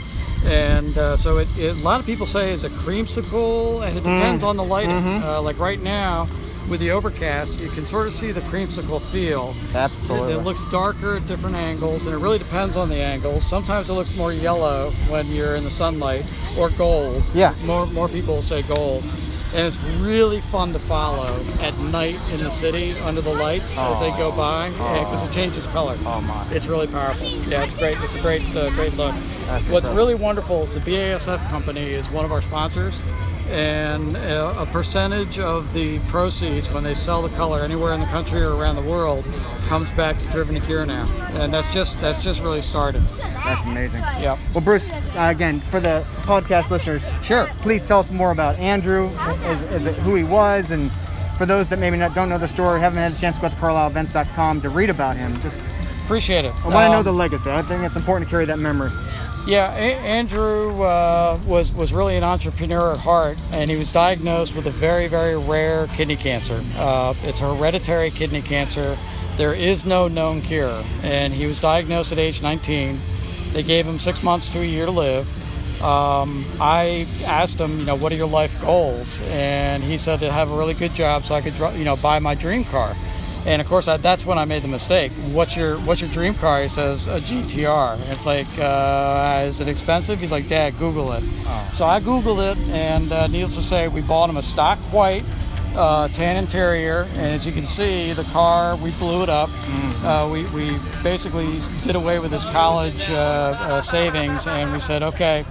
And 0.46 0.98
uh, 0.98 1.18
so 1.18 1.38
it, 1.38 1.48
it, 1.58 1.76
a 1.76 1.80
lot 1.80 2.00
of 2.00 2.06
people 2.06 2.26
say 2.26 2.54
it's 2.54 2.64
a 2.64 2.70
creamsicle, 2.70 3.88
and 3.88 3.98
it 3.98 4.04
depends 4.04 4.44
mm. 4.44 4.48
on 4.48 4.58
the 4.58 4.64
lighting. 4.64 4.92
Mm-hmm. 4.92 5.44
like 5.44 5.58
right 5.58 5.82
now, 5.82 6.28
with 6.68 6.80
the 6.80 6.92
overcast, 6.92 7.60
you 7.60 7.70
can 7.70 7.86
sort 7.86 8.08
of 8.08 8.14
see 8.14 8.32
the 8.32 8.42
creamsicle 8.42 9.02
feel. 9.02 9.56
Absolutely. 9.74 10.34
It, 10.34 10.38
it, 10.38 10.42
looks 10.42 10.64
darker 10.66 11.16
at 11.16 11.28
different 11.28 11.56
angles, 11.56 12.06
and 12.06 12.14
it 12.14 12.18
really 12.18 12.38
depends 12.38 12.76
on 12.76 12.90
the 12.90 12.96
angles. 12.96 13.46
Sometimes 13.46 13.90
it 13.90 13.94
looks 13.94 14.14
more 14.16 14.34
yellow 14.34 14.92
when 15.10 15.28
you're 15.28 15.56
in 15.56 15.64
the 15.64 15.72
sunlight, 15.72 16.26
or 16.58 16.70
gold. 16.72 17.24
Yeah. 17.34 17.54
More 17.64 17.86
more 17.88 18.10
people 18.10 18.36
will 18.36 18.42
say 18.42 18.62
gold. 18.64 19.04
and 19.54 19.66
it's 19.66 19.78
really 20.02 20.42
fun 20.42 20.74
to 20.74 20.80
follow 20.80 21.42
at 21.62 21.78
night 21.80 22.20
in 22.32 22.44
the 22.44 22.50
city 22.50 22.92
under 23.00 23.22
the 23.22 23.34
lights 23.34 23.78
as 23.78 24.00
they 24.02 24.10
go 24.12 24.30
by 24.32 24.70
because 24.70 25.24
it 25.28 25.32
changes 25.32 25.66
color. 25.68 25.98
Oh, 26.06 26.20
my. 26.22 26.46
It's 26.52 26.66
really 26.66 26.88
powerful. 26.88 27.28
Yeah, 27.48 27.64
it's 27.64 27.74
great. 27.74 27.98
It's 28.02 28.16
a 28.16 28.22
great, 28.22 28.44
uh, 28.56 28.70
great 28.72 28.96
look. 28.96 29.16
That's 29.46 29.70
What's 29.70 29.88
incredible. 29.88 29.96
really 29.96 30.16
wonderful 30.16 30.64
is 30.64 30.74
the 30.74 30.82
BASF 30.82 31.50
company 31.50 31.92
is 31.92 32.10
one 32.10 32.26
of 32.26 32.32
our 32.34 32.42
sponsors, 32.42 33.00
and 33.50 34.16
uh, 34.18 34.54
a 34.58 34.66
percentage 34.68 35.40
of 35.40 35.72
the 35.74 36.00
proceeds 36.08 36.70
when 36.72 36.84
they 36.84 36.94
sell 36.94 37.22
the 37.22 37.30
color 37.36 37.62
anywhere 37.64 37.94
in 37.94 38.00
the 38.00 38.06
country 38.08 38.42
or 38.42 38.56
around 38.56 38.76
the 38.76 38.82
world 38.82 39.24
comes 39.64 39.90
back 39.92 40.18
to 40.20 40.26
Driven 40.28 40.56
to 40.56 40.62
Cure 40.62 40.86
now, 40.86 41.06
and 41.34 41.54
that's 41.54 41.72
just 41.74 42.00
that's 42.02 42.24
just 42.24 42.42
really 42.42 42.62
started. 42.62 43.02
That's 43.18 43.64
amazing. 43.66 44.02
Yeah. 44.02 44.38
Well, 44.54 44.62
Bruce, 44.64 44.90
uh, 44.92 45.02
again, 45.16 45.62
for 45.62 45.80
the 45.80 46.06
podcast 46.24 46.70
listeners, 46.70 47.06
Sure. 47.24 47.48
please 47.62 47.84
tell 47.84 48.00
us 48.00 48.12
more 48.12 48.32
about 48.32 48.56
Andrew, 48.58 49.08
is, 49.46 49.62
is 49.82 49.86
it 49.86 49.96
who 50.02 50.16
he 50.16 50.24
was, 50.24 50.72
and 50.72 50.92
for 51.38 51.46
those 51.46 51.70
that 51.70 51.80
maybe 51.80 51.98
not, 51.98 52.14
don't 52.16 52.30
know 52.30 52.38
the 52.38 52.48
story, 52.48 52.80
haven't 52.80 52.98
had 53.00 53.14
a 53.14 53.18
chance 53.18 53.36
to 53.36 53.42
go 53.44 53.50
to 53.50 53.56
carlisleevents.com 53.56 54.62
to 54.62 54.70
read 54.70 54.90
about 54.90 55.16
him, 55.18 55.40
just 55.42 55.62
Appreciate 56.06 56.46
it. 56.46 56.54
I 56.64 56.68
want 56.70 56.86
to 56.86 56.90
know 56.90 57.00
Um, 57.00 57.04
the 57.04 57.12
legacy. 57.12 57.52
I 57.52 57.62
think 57.64 57.84
it's 57.84 57.98
important 57.98 58.30
to 58.30 58.32
carry 58.32 58.46
that 58.46 58.60
memory. 58.60 58.90
Yeah, 59.48 59.74
a- 59.74 59.96
Andrew 59.96 60.82
uh, 60.84 61.40
was 61.48 61.72
was 61.72 61.94
really 61.94 62.18
an 62.18 62.24
entrepreneur 62.26 62.92
at 62.94 63.00
heart, 63.00 63.38
and 63.54 63.72
he 63.72 63.78
was 63.78 63.94
diagnosed 63.94 64.54
with 64.54 64.68
a 64.68 64.72
very 64.72 65.08
very 65.08 65.38
rare 65.38 65.88
kidney 65.88 66.18
cancer. 66.18 66.62
Uh, 66.76 67.14
it's 67.24 67.40
hereditary 67.40 68.12
kidney 68.12 68.42
cancer. 68.42 68.98
There 69.38 69.54
is 69.54 69.86
no 69.86 70.10
known 70.10 70.42
cure, 70.42 70.84
and 71.02 71.34
he 71.34 71.46
was 71.46 71.62
diagnosed 71.62 72.12
at 72.12 72.20
age 72.20 72.42
19. 72.42 73.00
They 73.54 73.64
gave 73.64 73.86
him 73.88 74.00
six 74.00 74.22
months 74.22 74.50
to 74.50 74.60
a 74.60 74.66
year 74.66 74.86
to 74.86 74.92
live. 74.92 75.28
Um, 75.82 76.46
I 76.60 77.08
asked 77.24 77.58
him, 77.58 77.80
you 77.80 77.86
know, 77.86 77.96
what 77.96 78.12
are 78.12 78.16
your 78.16 78.28
life 78.28 78.60
goals? 78.60 79.08
And 79.28 79.82
he 79.84 79.98
said 79.98 80.20
to 80.22 80.32
have 80.32 80.52
a 80.52 80.58
really 80.58 80.74
good 80.74 80.94
job 80.96 81.24
so 81.26 81.36
I 81.36 81.42
could, 81.42 81.58
you 81.78 81.86
know, 81.86 81.96
buy 81.96 82.20
my 82.20 82.36
dream 82.36 82.66
car. 82.66 82.98
And 83.48 83.62
of 83.62 83.68
course, 83.68 83.88
I, 83.88 83.96
that's 83.96 84.26
when 84.26 84.38
I 84.38 84.44
made 84.44 84.62
the 84.62 84.68
mistake. 84.68 85.14
What's 85.32 85.56
your 85.56 85.80
What's 85.80 86.02
your 86.02 86.10
dream 86.12 86.36
car? 86.36 86.62
He 86.62 86.68
says 86.68 87.08
a 87.08 87.22
GTR. 87.22 87.94
And 87.94 88.04
it's 88.12 88.26
like, 88.26 88.48
uh, 88.60 89.46
is 89.48 89.62
it 89.62 89.70
expensive? 89.70 90.20
He's 90.20 90.34
like, 90.34 90.50
Dad, 90.50 90.78
Google 90.78 91.14
it. 91.14 91.24
So 91.74 91.86
I 91.86 92.02
googled 92.02 92.52
it, 92.52 92.58
and 92.70 93.14
uh, 93.14 93.28
needless 93.28 93.56
to 93.56 93.62
say, 93.62 93.88
we 93.88 94.02
bought 94.02 94.30
him 94.30 94.36
a 94.36 94.42
stock 94.42 94.78
white 94.92 95.24
uh, 95.76 96.08
tan 96.10 96.38
interior. 96.38 97.08
And 97.14 97.28
as 97.28 97.46
you 97.46 97.52
can 97.52 97.68
see, 97.68 98.14
the 98.14 98.24
car 98.26 98.76
we 98.76 98.92
blew 98.92 99.24
it 99.24 99.30
up. 99.30 99.50
Uh, 100.04 100.30
we 100.32 100.46
we 100.46 100.78
basically 101.04 101.60
did 101.84 101.96
away 101.96 102.20
with 102.20 102.32
his 102.32 102.44
college 102.46 103.10
uh, 103.10 103.14
uh, 103.14 103.82
savings, 103.82 104.46
and 104.48 104.72
we 104.72 104.80
said, 104.80 105.04
okay, 105.04 105.46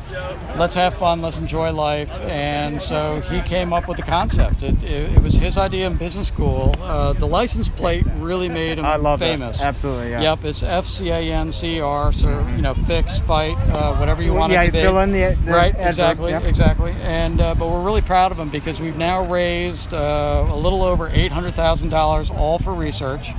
let's 0.56 0.74
have 0.74 0.94
fun, 0.94 1.20
let's 1.20 1.38
enjoy 1.38 1.72
life. 1.72 2.10
And 2.22 2.80
so 2.80 3.20
he 3.20 3.40
came 3.42 3.72
up 3.72 3.88
with 3.88 3.96
the 3.96 4.02
concept. 4.04 4.62
It, 4.62 4.82
it, 4.82 5.12
it 5.12 5.22
was 5.22 5.34
his 5.34 5.58
idea 5.58 5.86
in 5.86 5.96
business 5.96 6.28
school. 6.28 6.74
Uh, 6.80 7.12
the 7.12 7.26
license 7.26 7.68
plate 7.68 8.04
really 8.16 8.48
made 8.48 8.78
him 8.78 8.84
I 8.84 8.96
love 8.96 9.18
that. 9.18 9.26
famous. 9.26 9.60
Absolutely, 9.60 10.10
yeah. 10.10 10.20
Yep, 10.22 10.44
it's 10.44 10.62
F 10.62 10.86
C 10.86 11.10
A 11.10 11.32
N 11.32 11.52
C 11.52 11.80
R. 11.80 12.12
So 12.12 12.28
you 12.48 12.62
know, 12.62 12.74
fix, 12.74 13.18
fight, 13.18 13.56
uh, 13.76 13.96
whatever 13.96 14.22
you 14.22 14.32
want 14.32 14.52
yeah, 14.52 14.60
it 14.60 14.62
to 14.62 14.66
you 14.66 14.72
be. 14.72 14.80
fill 14.80 15.00
in 15.00 15.12
the, 15.12 15.36
the 15.44 15.52
right, 15.52 15.74
adverb, 15.74 15.86
exactly, 15.86 16.30
yep. 16.30 16.44
exactly. 16.44 16.92
And 17.02 17.40
uh, 17.40 17.54
but 17.54 17.68
we're 17.68 17.82
really 17.84 18.02
proud 18.02 18.32
of 18.32 18.38
him 18.38 18.48
because 18.48 18.80
we've 18.80 18.96
now 18.96 19.24
raised 19.24 19.92
uh, 20.06 20.54
a 20.54 20.56
little 20.56 20.82
over 20.82 21.08
eight 21.08 21.32
hundred 21.32 21.54
thousand 21.54 21.90
dollars, 21.90 22.30
all 22.30 22.58
for 22.58 22.72
research. 22.72 23.30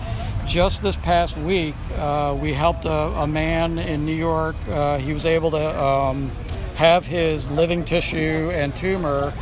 Just 0.46 0.82
this 0.82 0.96
past 0.96 1.36
week, 1.38 1.76
uh, 1.98 2.36
we 2.40 2.54
helped 2.54 2.86
a, 2.86 2.92
a 2.92 3.28
man 3.28 3.78
in 3.80 4.06
New 4.06 4.16
York. 4.16 4.56
Uh, 4.70 4.98
he 4.98 5.14
was 5.14 5.26
able 5.26 5.52
to 5.52 5.84
um, 5.84 6.32
have 6.76 7.06
his 7.06 7.50
living 7.50 7.84
tissue 7.84 8.50
and 8.54 8.74
tumor 8.76 9.34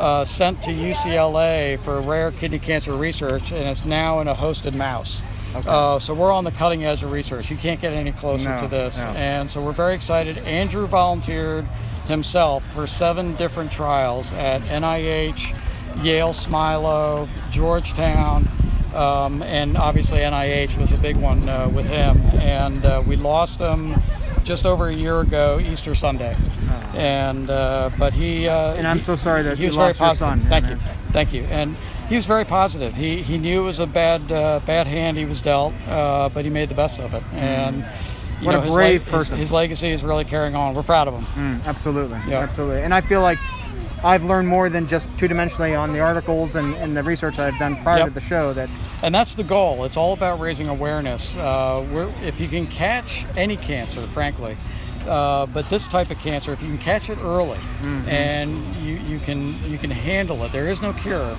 uh, 0.00 0.24
sent 0.24 0.62
to 0.62 0.70
UCLA 0.70 1.78
for 1.80 2.00
rare 2.00 2.32
kidney 2.32 2.58
cancer 2.58 2.92
research, 2.92 3.52
and 3.52 3.68
it's 3.68 3.84
now 3.84 4.18
in 4.20 4.26
a 4.28 4.34
hosted 4.34 4.74
mouse. 4.74 5.22
Uh, 5.54 5.98
so 5.98 6.12
we're 6.12 6.32
on 6.32 6.44
the 6.44 6.50
cutting 6.50 6.84
edge 6.84 7.02
of 7.02 7.10
research. 7.10 7.50
You 7.50 7.56
can't 7.56 7.80
get 7.80 7.92
any 7.92 8.12
closer 8.12 8.50
No, 8.50 8.58
to 8.62 8.68
this, 8.68 8.98
no. 8.98 9.04
and 9.10 9.50
so 9.50 9.62
we're 9.62 9.72
very 9.72 9.94
excited. 9.94 10.38
Andrew 10.38 10.86
volunteered 10.86 11.64
himself 12.06 12.64
for 12.72 12.86
seven 12.86 13.34
different 13.36 13.70
trials 13.72 14.32
at 14.32 14.60
NIH, 14.62 15.56
Yale, 16.02 16.30
Smilow, 16.30 17.28
Georgetown, 17.50 18.48
um, 18.94 19.42
and 19.42 19.76
obviously 19.76 20.18
NIH 20.20 20.76
was 20.78 20.92
a 20.92 20.96
big 20.98 21.16
one 21.16 21.48
uh, 21.48 21.68
with 21.68 21.86
him. 21.86 22.16
And 22.40 22.84
uh, 22.84 23.02
we 23.06 23.16
lost 23.16 23.58
him 23.60 23.94
just 24.44 24.64
over 24.66 24.88
a 24.88 24.94
year 24.94 25.20
ago, 25.20 25.58
Easter 25.60 25.94
Sunday. 25.94 26.36
And 26.94 27.50
uh, 27.50 27.90
but 27.98 28.12
he 28.14 28.48
uh, 28.48 28.74
And 28.74 28.86
I'm 28.86 29.00
so 29.00 29.14
sorry 29.16 29.42
that 29.42 29.56
he 29.58 29.64
you 29.64 29.68
was 29.68 29.76
lost 29.76 29.98
very 29.98 30.08
your 30.08 30.16
positive. 30.16 30.40
son. 30.42 30.48
Thank 30.50 30.66
you, 30.70 30.76
thank 31.12 31.32
you. 31.32 31.42
And 31.44 31.76
he 32.08 32.16
was 32.16 32.26
very 32.26 32.44
positive. 32.44 32.94
He 32.94 33.22
he 33.22 33.36
knew 33.38 33.60
it 33.62 33.64
was 33.64 33.78
a 33.78 33.86
bad 33.86 34.32
uh, 34.32 34.60
bad 34.64 34.86
hand 34.86 35.16
he 35.18 35.26
was 35.26 35.40
dealt, 35.40 35.74
uh, 35.86 36.28
but 36.30 36.44
he 36.44 36.50
made 36.50 36.68
the 36.70 36.74
best 36.74 36.98
of 36.98 37.12
it. 37.14 37.22
And 37.34 37.84
Mm. 38.38 38.44
What 38.46 38.52
know, 38.52 38.62
a 38.62 38.66
brave 38.70 39.02
his- 39.02 39.10
person. 39.10 39.36
His, 39.36 39.50
legacy 39.50 39.88
is 39.90 40.04
really 40.04 40.24
carrying 40.24 40.54
on. 40.54 40.72
We're 40.74 40.84
proud 40.84 41.08
of 41.08 41.14
him. 41.14 41.24
Mm, 41.60 41.64
absolutely. 41.66 42.20
Yeah. 42.28 42.38
Absolutely. 42.38 42.82
And 42.82 42.94
I 42.94 43.00
feel 43.00 43.20
like 43.20 43.36
I've 44.04 44.24
learned 44.24 44.48
more 44.48 44.68
than 44.68 44.86
just 44.86 45.08
two 45.18 45.26
dimensionally 45.28 45.78
on 45.78 45.92
the 45.92 46.00
articles 46.00 46.54
and, 46.54 46.74
and 46.76 46.96
the 46.96 47.02
research 47.02 47.38
I've 47.38 47.58
done 47.58 47.82
prior 47.82 47.98
Yep. 47.98 48.08
to 48.08 48.14
the 48.14 48.20
show 48.20 48.52
that 48.54 48.68
And 49.02 49.14
that's 49.14 49.34
the 49.34 49.44
goal. 49.44 49.84
It's 49.84 49.96
all 49.96 50.12
about 50.12 50.38
raising 50.40 50.68
awareness. 50.68 51.34
Uh, 51.36 51.86
we're, 51.92 52.08
if 52.22 52.40
you 52.40 52.48
can 52.48 52.66
catch 52.66 53.24
any 53.36 53.56
cancer, 53.56 54.00
frankly, 54.02 54.56
uh, 55.06 55.46
but 55.46 55.68
this 55.70 55.86
type 55.88 56.10
of 56.10 56.18
cancer, 56.18 56.52
if 56.52 56.60
you 56.62 56.68
can 56.68 56.78
catch 56.78 57.08
it 57.10 57.18
early 57.22 57.58
and 58.06 58.74
you, 58.76 58.94
you 58.96 59.18
can 59.18 59.62
you 59.64 59.78
can 59.78 59.90
handle 59.90 60.42
it, 60.44 60.52
there 60.52 60.66
is 60.68 60.80
no 60.82 60.92
cure, 60.92 61.36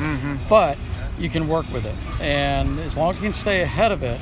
but 0.50 0.78
you 1.20 1.30
can 1.30 1.48
work 1.48 1.70
with 1.72 1.86
it. 1.86 1.96
And 2.22 2.80
as 2.80 2.96
long 2.98 3.10
as 3.12 3.16
you 3.18 3.24
can 3.24 3.34
stay 3.34 3.62
ahead 3.62 3.92
of 3.92 4.04
it, 4.04 4.20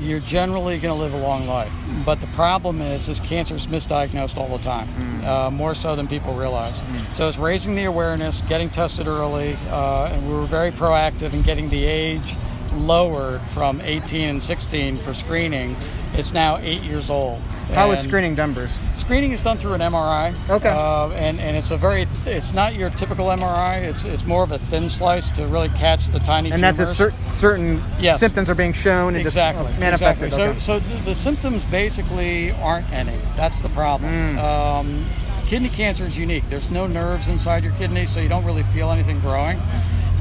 you're 0.00 0.20
generally 0.20 0.78
going 0.78 0.94
to 0.94 1.00
live 1.00 1.12
a 1.14 1.18
long 1.18 1.46
life. 1.46 1.72
But 2.04 2.20
the 2.20 2.26
problem 2.28 2.80
is, 2.80 3.06
this 3.06 3.18
cancer 3.20 3.54
is 3.54 3.66
misdiagnosed 3.66 4.36
all 4.36 4.56
the 4.56 4.62
time, 4.62 5.24
uh, 5.24 5.50
more 5.50 5.74
so 5.74 5.96
than 5.96 6.06
people 6.06 6.34
realize. 6.34 6.82
So 7.14 7.28
it's 7.28 7.38
raising 7.38 7.74
the 7.74 7.84
awareness, 7.84 8.40
getting 8.42 8.70
tested 8.70 9.06
early, 9.08 9.56
uh, 9.70 10.10
and 10.12 10.28
we 10.28 10.34
were 10.34 10.46
very 10.46 10.70
proactive 10.70 11.32
in 11.32 11.42
getting 11.42 11.68
the 11.70 11.84
age 11.84 12.36
lowered 12.74 13.40
from 13.48 13.80
18 13.80 14.28
and 14.28 14.42
16 14.42 14.98
for 14.98 15.14
screening. 15.14 15.76
It's 16.14 16.32
now 16.32 16.58
eight 16.58 16.82
years 16.82 17.10
old. 17.10 17.40
how 17.72 17.90
is 17.90 18.00
And 18.00 18.08
screening 18.08 18.34
done, 18.34 18.52
Bruce? 18.54 18.72
Screening 18.96 19.32
is 19.32 19.42
done 19.42 19.58
through 19.58 19.74
an 19.74 19.80
MRI. 19.80 20.34
Okay. 20.48 20.68
Uh, 20.68 21.08
and, 21.10 21.40
and 21.40 21.56
it's 21.56 21.70
a 21.70 21.76
very, 21.76 22.04
it's 22.32 22.52
not 22.52 22.74
your 22.74 22.90
typical 22.90 23.26
MRI. 23.26 23.82
It's 23.82 24.04
it's 24.04 24.24
more 24.24 24.42
of 24.42 24.52
a 24.52 24.58
thin 24.58 24.88
slice 24.88 25.30
to 25.30 25.46
really 25.46 25.68
catch 25.70 26.08
the 26.08 26.18
tiny 26.18 26.50
And 26.50 26.60
tumors. 26.60 26.76
that's 26.78 26.90
a 26.90 26.94
cer- 26.94 27.30
certain 27.30 27.82
Yes. 27.98 28.20
symptoms 28.20 28.48
are 28.50 28.54
being 28.54 28.72
shown 28.72 29.14
and 29.14 29.18
exactly 29.22 29.66
just 29.66 29.78
manifested. 29.80 30.24
Exactly. 30.26 30.50
Okay. 30.50 30.58
So, 30.60 30.80
so 30.80 30.86
the, 30.96 31.04
the 31.06 31.14
symptoms 31.14 31.64
basically 31.66 32.52
aren't 32.52 32.90
any. 32.92 33.18
That's 33.36 33.60
the 33.60 33.68
problem. 33.70 34.10
Mm. 34.36 34.38
Um, 34.38 35.06
kidney 35.46 35.68
cancer 35.70 36.04
is 36.04 36.16
unique. 36.16 36.44
There's 36.48 36.70
no 36.70 36.86
nerves 36.86 37.28
inside 37.28 37.62
your 37.64 37.72
kidney, 37.74 38.06
so 38.06 38.20
you 38.20 38.28
don't 38.28 38.44
really 38.44 38.62
feel 38.64 38.90
anything 38.90 39.20
growing. 39.20 39.58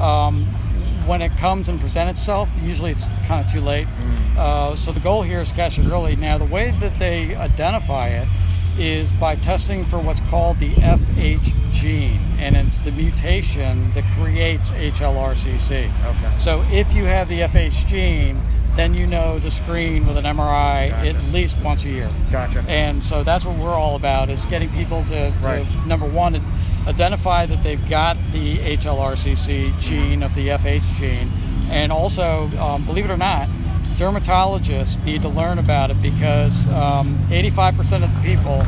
Um, 0.01 0.45
when 1.05 1.21
it 1.21 1.31
comes 1.37 1.69
and 1.69 1.79
present 1.79 2.09
itself, 2.09 2.49
usually 2.61 2.91
it's 2.91 3.05
kind 3.27 3.43
of 3.45 3.51
too 3.51 3.61
late. 3.61 3.87
Mm. 3.87 4.37
Uh, 4.37 4.75
so 4.75 4.91
the 4.91 4.99
goal 4.99 5.21
here 5.23 5.41
is 5.41 5.51
catch 5.53 5.79
it 5.79 5.85
early. 5.87 6.15
Now, 6.15 6.37
the 6.37 6.45
way 6.45 6.71
that 6.81 6.97
they 6.99 7.33
identify 7.35 8.09
it 8.09 8.27
is 8.77 9.11
by 9.13 9.35
testing 9.35 9.83
for 9.85 9.97
what's 9.99 10.19
called 10.29 10.59
the 10.59 10.69
FH 10.75 11.66
gene, 11.81 12.19
and 12.39 12.55
it's 12.57 12.81
the 12.81 12.91
mutation 12.91 13.91
that 13.93 14.03
creates 14.17 14.71
HLRCC. 14.71 15.71
Okay. 16.05 16.39
So 16.39 16.63
if 16.71 16.91
you 16.93 17.05
have 17.05 17.29
the 17.29 17.41
FH 17.41 17.87
gene, 17.87 18.41
then 18.75 18.93
you 18.93 19.07
know 19.07 19.39
to 19.39 19.49
screen 19.49 20.05
with 20.05 20.17
an 20.17 20.25
MRI 20.25 20.91
at 20.91 21.21
least 21.33 21.59
once 21.61 21.83
a 21.85 21.89
year. 21.89 22.09
Gotcha. 22.31 22.59
And 22.67 23.03
so 23.03 23.23
that's 23.23 23.43
what 23.45 23.57
we're 23.57 23.73
all 23.73 23.95
about 23.95 24.29
is 24.29 24.43
getting 24.45 24.69
people 24.69 25.03
to, 25.05 25.31
to 25.31 25.33
Right. 25.41 25.65
number 25.87 26.05
one, 26.07 26.35
identify 26.87 27.45
that 27.47 27.63
they've 27.63 27.89
got 27.89 28.17
the 28.31 28.57
HLRCC 28.57 29.79
gene 29.79 30.21
of 30.23 30.33
the 30.35 30.49
FH 30.49 30.83
gene, 30.97 31.31
and 31.69 31.91
also, 31.91 32.49
um, 32.59 32.85
believe 32.85 33.05
it 33.05 33.11
or 33.11 33.17
not, 33.17 33.47
dermatologists 33.97 35.03
need 35.03 35.21
to 35.23 35.27
learn 35.29 35.57
about 35.59 35.89
it 35.91 35.99
because 36.01 36.71
um, 36.71 37.17
85% 37.29 38.03
of 38.03 38.13
the 38.13 38.21
people 38.23 38.63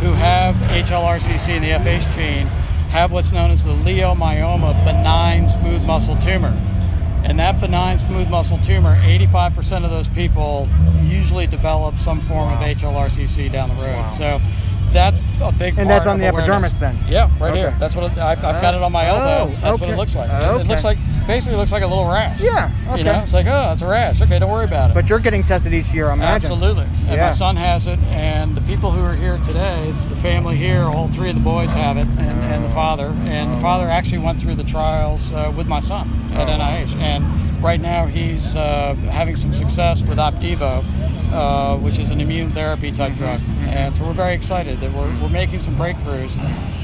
who 0.00 0.12
have 0.12 0.54
HLRCC 0.54 1.56
in 1.56 1.62
the 1.62 1.70
FH 1.70 2.14
gene 2.14 2.46
have 2.90 3.12
what's 3.12 3.32
known 3.32 3.50
as 3.50 3.64
the 3.64 3.70
leiomyoma 3.72 4.84
benign 4.84 5.48
smooth 5.48 5.82
muscle 5.84 6.16
tumor. 6.16 6.56
And 7.22 7.38
that 7.38 7.60
benign 7.60 7.98
smooth 7.98 8.28
muscle 8.28 8.58
tumor, 8.58 8.96
85% 8.96 9.84
of 9.84 9.90
those 9.90 10.08
people 10.08 10.66
usually 11.02 11.46
develop 11.46 11.98
some 11.98 12.20
form 12.22 12.50
of 12.52 12.58
HLRCC 12.58 13.52
down 13.52 13.68
the 13.68 13.74
road. 13.76 14.12
So 14.16 14.40
that's 14.92 15.20
a 15.40 15.52
big 15.52 15.78
And 15.78 15.88
that's 15.88 16.06
on 16.06 16.14
of 16.14 16.20
the 16.20 16.28
awareness. 16.30 16.48
epidermis 16.48 16.78
then? 16.80 16.98
Yeah, 17.06 17.30
right 17.38 17.50
Okay. 17.50 17.58
here. 17.60 17.76
That's 17.78 17.94
what 17.94 18.10
it, 18.10 18.18
I've, 18.18 18.42
I've 18.42 18.60
got 18.62 18.74
it 18.74 18.82
on 18.82 18.90
my 18.90 19.08
Oh, 19.10 19.14
elbow. 19.16 19.54
That's 19.60 19.78
what 19.80 19.90
it 19.90 19.96
looks 19.96 20.16
like. 20.16 20.30
It- 20.30 20.32
Okay. 20.32 20.60
It 20.62 20.66
looks 20.66 20.82
like 20.82 20.98
basically 21.30 21.56
looks 21.56 21.72
like 21.72 21.82
a 21.82 21.86
little 21.86 22.06
rash. 22.06 22.40
Yeah, 22.40 22.70
okay. 22.88 22.98
You 22.98 23.04
know, 23.04 23.20
it's 23.20 23.32
like, 23.32 23.46
oh, 23.46 23.70
it's 23.72 23.82
a 23.82 23.86
rash. 23.86 24.20
Okay, 24.20 24.38
don't 24.38 24.50
worry 24.50 24.64
about 24.64 24.90
it. 24.90 24.94
But 24.94 25.08
you're 25.08 25.18
getting 25.20 25.42
tested 25.44 25.72
each 25.72 25.92
year, 25.94 26.10
I 26.10 26.14
imagine. 26.14 26.50
Absolutely. 26.50 26.84
And 26.84 27.16
Yeah. 27.16 27.26
my 27.26 27.30
son 27.32 27.56
has 27.56 27.86
it, 27.86 27.98
and 28.10 28.56
the 28.56 28.60
people 28.62 28.90
who 28.90 29.02
are 29.02 29.14
here 29.14 29.38
today, 29.38 29.94
the 30.08 30.16
family 30.16 30.56
here, 30.56 30.82
all 30.82 31.08
three 31.08 31.28
of 31.30 31.34
the 31.36 31.40
boys 31.42 31.72
have 31.74 31.96
it, 31.96 32.06
and, 32.06 32.20
and 32.20 32.64
the 32.64 32.68
father. 32.70 33.14
And 33.24 33.56
the 33.56 33.60
father 33.60 33.88
actually 33.88 34.18
went 34.18 34.40
through 34.40 34.54
the 34.56 34.64
trials 34.64 35.32
uh, 35.32 35.52
with 35.56 35.66
my 35.66 35.80
son 35.80 36.10
at 36.34 36.48
Oh. 36.48 36.52
NIH. 36.52 36.96
And 36.96 37.24
right 37.60 37.80
now 37.80 38.06
he's 38.06 38.56
uh, 38.56 38.94
having 39.10 39.36
some 39.36 39.52
success 39.54 40.02
with 40.02 40.18
Opdivo, 40.18 40.82
uh, 41.32 41.76
which 41.78 41.98
is 41.98 42.10
an 42.10 42.20
immune 42.20 42.50
therapy 42.52 42.90
type 42.92 43.14
drug. 43.16 43.40
And 43.60 43.96
so 43.96 44.04
we're 44.06 44.12
very 44.12 44.34
excited 44.34 44.78
that 44.80 44.92
we're, 44.92 45.08
we're 45.22 45.28
making 45.28 45.60
some 45.60 45.76
breakthroughs. 45.76 46.36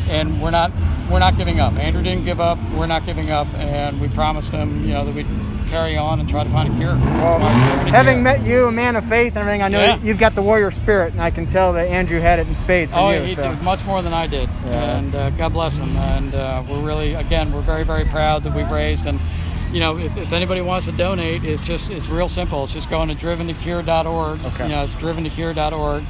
And 0.09 0.41
we're 0.41 0.53
not 0.53 0.71
we're 1.11 1.19
not 1.19 1.37
giving 1.37 1.59
up. 1.59 1.73
Andrew 1.75 2.01
didn't 2.03 2.25
give 2.25 2.41
up. 2.41 2.59
We're 2.75 2.87
not 2.87 3.05
giving 3.07 3.31
up, 3.33 3.49
and 3.55 4.01
we 4.01 4.07
promised 4.09 4.51
him, 4.53 4.85
you 4.85 4.93
know, 4.95 5.05
that 5.05 5.13
we'd 5.13 5.27
carry 5.69 5.97
on 5.97 6.21
and 6.21 6.29
try 6.29 6.45
to 6.45 6.51
find 6.51 6.73
a 6.73 6.77
cure. 6.77 6.95
Well, 6.95 7.39
That's 7.41 7.43
why 7.43 7.71
we're 7.71 7.75
doing 7.77 7.87
it 7.89 7.91
having 7.91 8.15
here. 8.15 8.23
met 8.23 8.43
you, 8.45 8.67
a 8.67 8.73
man 8.73 8.95
of 8.95 9.05
faith 9.05 9.35
and 9.35 9.39
everything, 9.39 9.63
I 9.63 9.69
know 9.69 9.81
Yeah. 9.83 9.99
you've 10.01 10.19
got 10.19 10.37
the 10.37 10.43
warrior 10.43 10.71
spirit, 10.71 11.13
and 11.13 11.21
I 11.23 11.31
can 11.33 11.47
tell 11.49 11.73
that 11.73 11.89
Andrew 11.89 12.21
had 12.21 12.39
it 12.39 12.47
in 12.47 12.55
spades 12.55 12.93
for 12.93 12.99
Oh, 13.01 13.11
you. 13.11 13.23
he 13.23 13.35
so. 13.35 13.49
did 13.51 13.63
much 13.63 13.85
more 13.85 14.01
than 14.01 14.13
I 14.15 14.29
did, 14.29 14.49
Yeah, 14.67 14.99
and 14.99 15.13
uh, 15.15 15.31
God 15.31 15.53
bless 15.53 15.77
him. 15.77 15.97
And 15.97 16.33
uh, 16.37 16.63
we're 16.69 16.83
really, 16.83 17.15
again, 17.15 17.53
we're 17.53 17.63
very, 17.63 17.83
very 17.85 18.05
proud 18.05 18.45
that 18.45 18.55
we've 18.55 18.71
raised. 18.71 19.07
And 19.07 19.19
you 19.73 19.81
know, 19.81 19.99
if, 19.99 20.17
if 20.17 20.33
anybody 20.33 20.61
wants 20.61 20.87
to 20.87 20.93
donate, 20.93 21.45
it's 21.45 21.65
just 21.65 21.91
it's 21.91 22.09
real 22.09 22.29
simple. 22.29 22.65
It's 22.65 22.73
just 22.73 22.89
going 22.91 23.09
to 23.09 23.15
driventocure.org. 23.15 24.45
Okay. 24.45 24.65
You 24.65 24.75
know, 24.75 24.85
it's 24.85 24.95
driventocure.org, 24.95 26.05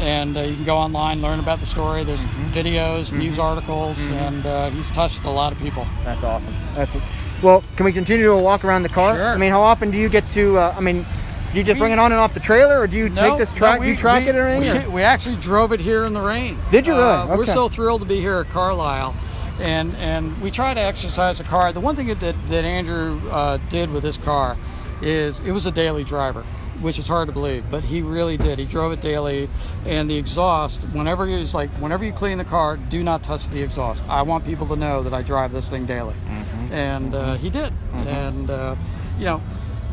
and 0.00 0.36
uh, 0.36 0.40
you 0.40 0.54
can 0.56 0.64
go 0.64 0.76
online, 0.76 1.20
learn 1.22 1.38
about 1.38 1.60
the 1.60 1.66
story. 1.66 2.04
There's 2.04 2.20
Mm-hmm. 2.20 2.48
videos, 2.58 3.12
news 3.16 3.38
articles, 3.38 3.98
and 3.98 4.44
uh, 4.46 4.70
he's 4.70 4.88
touched 4.90 5.24
a 5.24 5.30
lot 5.30 5.52
of 5.52 5.58
people. 5.58 5.86
That's 6.04 6.22
awesome. 6.22 6.54
That's 6.74 6.94
it. 6.94 7.02
well. 7.42 7.62
Can 7.76 7.84
we 7.84 7.92
continue 7.92 8.26
to 8.26 8.36
walk 8.36 8.64
around 8.64 8.82
the 8.82 8.88
car? 8.88 9.14
Sure. 9.14 9.28
I 9.28 9.36
mean, 9.36 9.50
how 9.50 9.62
often 9.62 9.90
do 9.90 9.98
you 9.98 10.08
get 10.08 10.28
to? 10.30 10.58
Uh, 10.58 10.74
I 10.76 10.80
mean, 10.80 11.04
do 11.52 11.58
you 11.58 11.64
just 11.64 11.76
We- 11.76 11.80
bring 11.80 11.92
it 11.92 11.98
on 11.98 12.12
and 12.12 12.20
off 12.20 12.34
the 12.34 12.40
trailer, 12.40 12.78
or 12.80 12.86
do 12.86 12.96
you 12.96 13.08
No, 13.08 13.30
take 13.30 13.38
this 13.38 13.50
no, 13.52 13.56
track? 13.56 13.80
we- 13.80 13.86
do 13.86 13.90
you 13.92 13.96
track 13.98 14.24
we- 14.24 14.30
it 14.30 14.36
or 14.36 14.46
anything? 14.48 14.82
We, 14.88 14.94
we 14.96 15.02
actually 15.02 15.36
drove 15.36 15.72
it 15.72 15.80
here 15.80 16.04
in 16.04 16.12
the 16.12 16.20
rain. 16.20 16.58
Did 16.70 16.86
you 16.86 16.94
really? 16.94 17.04
Uh, 17.04 17.36
We're 17.36 17.46
so 17.46 17.68
thrilled 17.68 18.00
to 18.02 18.06
be 18.06 18.20
here 18.20 18.36
at 18.38 18.48
Carlisle, 18.50 19.14
and 19.60 19.94
and 19.96 20.40
we 20.40 20.50
try 20.50 20.74
to 20.74 20.80
exercise 20.80 21.38
the 21.38 21.44
car. 21.44 21.72
The 21.72 21.80
one 21.80 21.96
thing 21.96 22.06
that 22.08 22.20
that 22.20 22.64
Andrew 22.64 23.20
uh, 23.30 23.58
did 23.68 23.90
with 23.90 24.02
this 24.02 24.16
car 24.16 24.56
is 25.00 25.38
it 25.40 25.52
was 25.52 25.66
a 25.66 25.70
daily 25.72 26.04
driver, 26.04 26.42
which 26.80 26.98
is 26.98 27.08
hard 27.08 27.26
to 27.28 27.32
believe, 27.32 27.64
but 27.70 27.82
he 27.84 28.02
really 28.02 28.36
did. 28.36 28.58
He 28.58 28.64
drove 28.64 28.92
it 28.92 29.00
daily, 29.00 29.48
and 29.84 30.08
the 30.08 30.16
exhaust. 30.16 30.78
Whenever 30.92 31.26
he 31.26 31.34
was 31.34 31.54
like, 31.54 31.70
whenever 31.80 32.04
you 32.04 32.12
clean 32.12 32.38
the 32.38 32.44
car, 32.44 32.76
do 32.76 33.02
not 33.02 33.22
touch 33.22 33.48
the 33.48 33.62
exhaust. 33.62 34.02
I 34.08 34.22
want 34.22 34.44
people 34.44 34.66
to 34.68 34.76
know 34.76 35.02
that 35.02 35.12
I 35.12 35.22
drive 35.22 35.52
this 35.52 35.68
thing 35.70 35.86
daily, 35.86 36.14
Mm-hmm. 36.14 36.72
and 36.72 37.14
uh, 37.14 37.34
he 37.36 37.50
did, 37.50 37.72
and 37.94 38.50
uh, 38.50 38.76
you 39.18 39.24
know. 39.24 39.40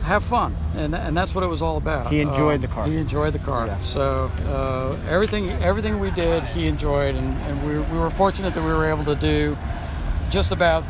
Have 0.10 0.24
fun, 0.24 0.56
and 0.76 0.96
and 0.96 1.16
that's 1.16 1.36
what 1.36 1.44
it 1.44 1.48
was 1.56 1.62
all 1.62 1.78
about. 1.78 2.12
He 2.12 2.20
enjoyed 2.20 2.56
Um, 2.56 2.62
the 2.62 2.68
car. 2.68 2.86
He 2.88 2.98
enjoyed 2.98 3.32
the 3.32 3.38
car. 3.52 3.68
Yeah. 3.68 3.78
So 3.86 4.32
uh, 4.48 4.98
everything 5.08 5.52
everything 5.62 6.00
we 6.00 6.10
did, 6.10 6.44
he 6.46 6.66
enjoyed, 6.66 7.14
and, 7.14 7.38
and 7.48 7.56
we, 7.68 7.74
we 7.94 7.98
were 8.00 8.10
fortunate 8.10 8.56
that 8.56 8.64
we 8.64 8.74
were 8.74 8.90
able 8.90 9.06
to 9.06 9.14
do 9.14 9.56
just 10.32 10.52
about 10.52 10.84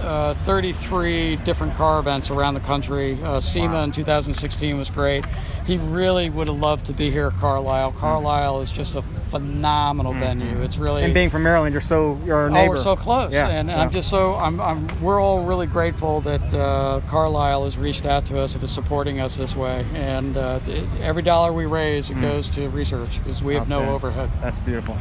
uh, 0.00 0.34
33 0.44 1.36
different 1.36 1.74
car 1.74 1.98
events 1.98 2.30
around 2.30 2.54
the 2.54 2.60
country. 2.60 3.18
Uh, 3.22 3.40
SEMA 3.40 3.82
in 3.84 3.92
2016 3.92 4.78
was 4.78 4.90
great. 4.90 5.24
He 5.66 5.78
really 5.78 6.28
would 6.28 6.46
have 6.48 6.58
loved 6.58 6.86
to 6.86 6.92
be 6.92 7.10
here 7.10 7.28
at 7.28 7.34
Carlisle. 7.34 7.92
Carlisle 7.92 8.60
is 8.60 8.70
just 8.70 8.94
a 8.96 9.02
phenomenal 9.02 10.12
venue. 10.12 10.60
It's 10.62 10.76
really 10.76 10.94
Mm-hmm. 11.00 11.04
and 11.06 11.14
being 11.14 11.30
from 11.30 11.42
Maryland, 11.42 11.72
you're 11.72 11.80
so 11.80 12.20
you're 12.26 12.46
a 12.46 12.50
neighbor. 12.50 12.74
Oh, 12.74 12.76
we're 12.76 12.82
so 12.82 12.96
close, 12.96 13.32
Yeah, 13.32 13.48
and, 13.48 13.58
and 13.58 13.68
yeah. 13.70 13.80
I'm 13.80 13.90
just 13.90 14.10
so 14.10 14.34
I'm, 14.34 14.60
I'm 14.60 14.86
we're 15.02 15.18
all 15.20 15.42
really 15.44 15.66
grateful 15.66 16.20
that 16.22 16.52
uh, 16.54 17.00
Carlisle 17.08 17.64
has 17.64 17.78
reached 17.78 18.04
out 18.04 18.26
to 18.26 18.38
us 18.38 18.54
and 18.54 18.62
is 18.62 18.70
supporting 18.70 19.20
us 19.20 19.36
this 19.36 19.56
way. 19.56 19.84
And 19.94 20.36
uh, 20.36 20.60
it, 20.66 20.86
every 21.00 21.22
dollar 21.22 21.52
we 21.52 21.64
raise, 21.66 22.10
it 22.10 22.20
goes 22.20 22.48
to 22.50 22.68
research 22.68 23.18
because 23.24 23.42
we 23.42 23.54
have 23.54 23.68
no 23.68 23.80
Mm. 23.80 23.88
Overhead. 23.88 24.30
That's 24.42 24.58
beautiful. 24.60 24.96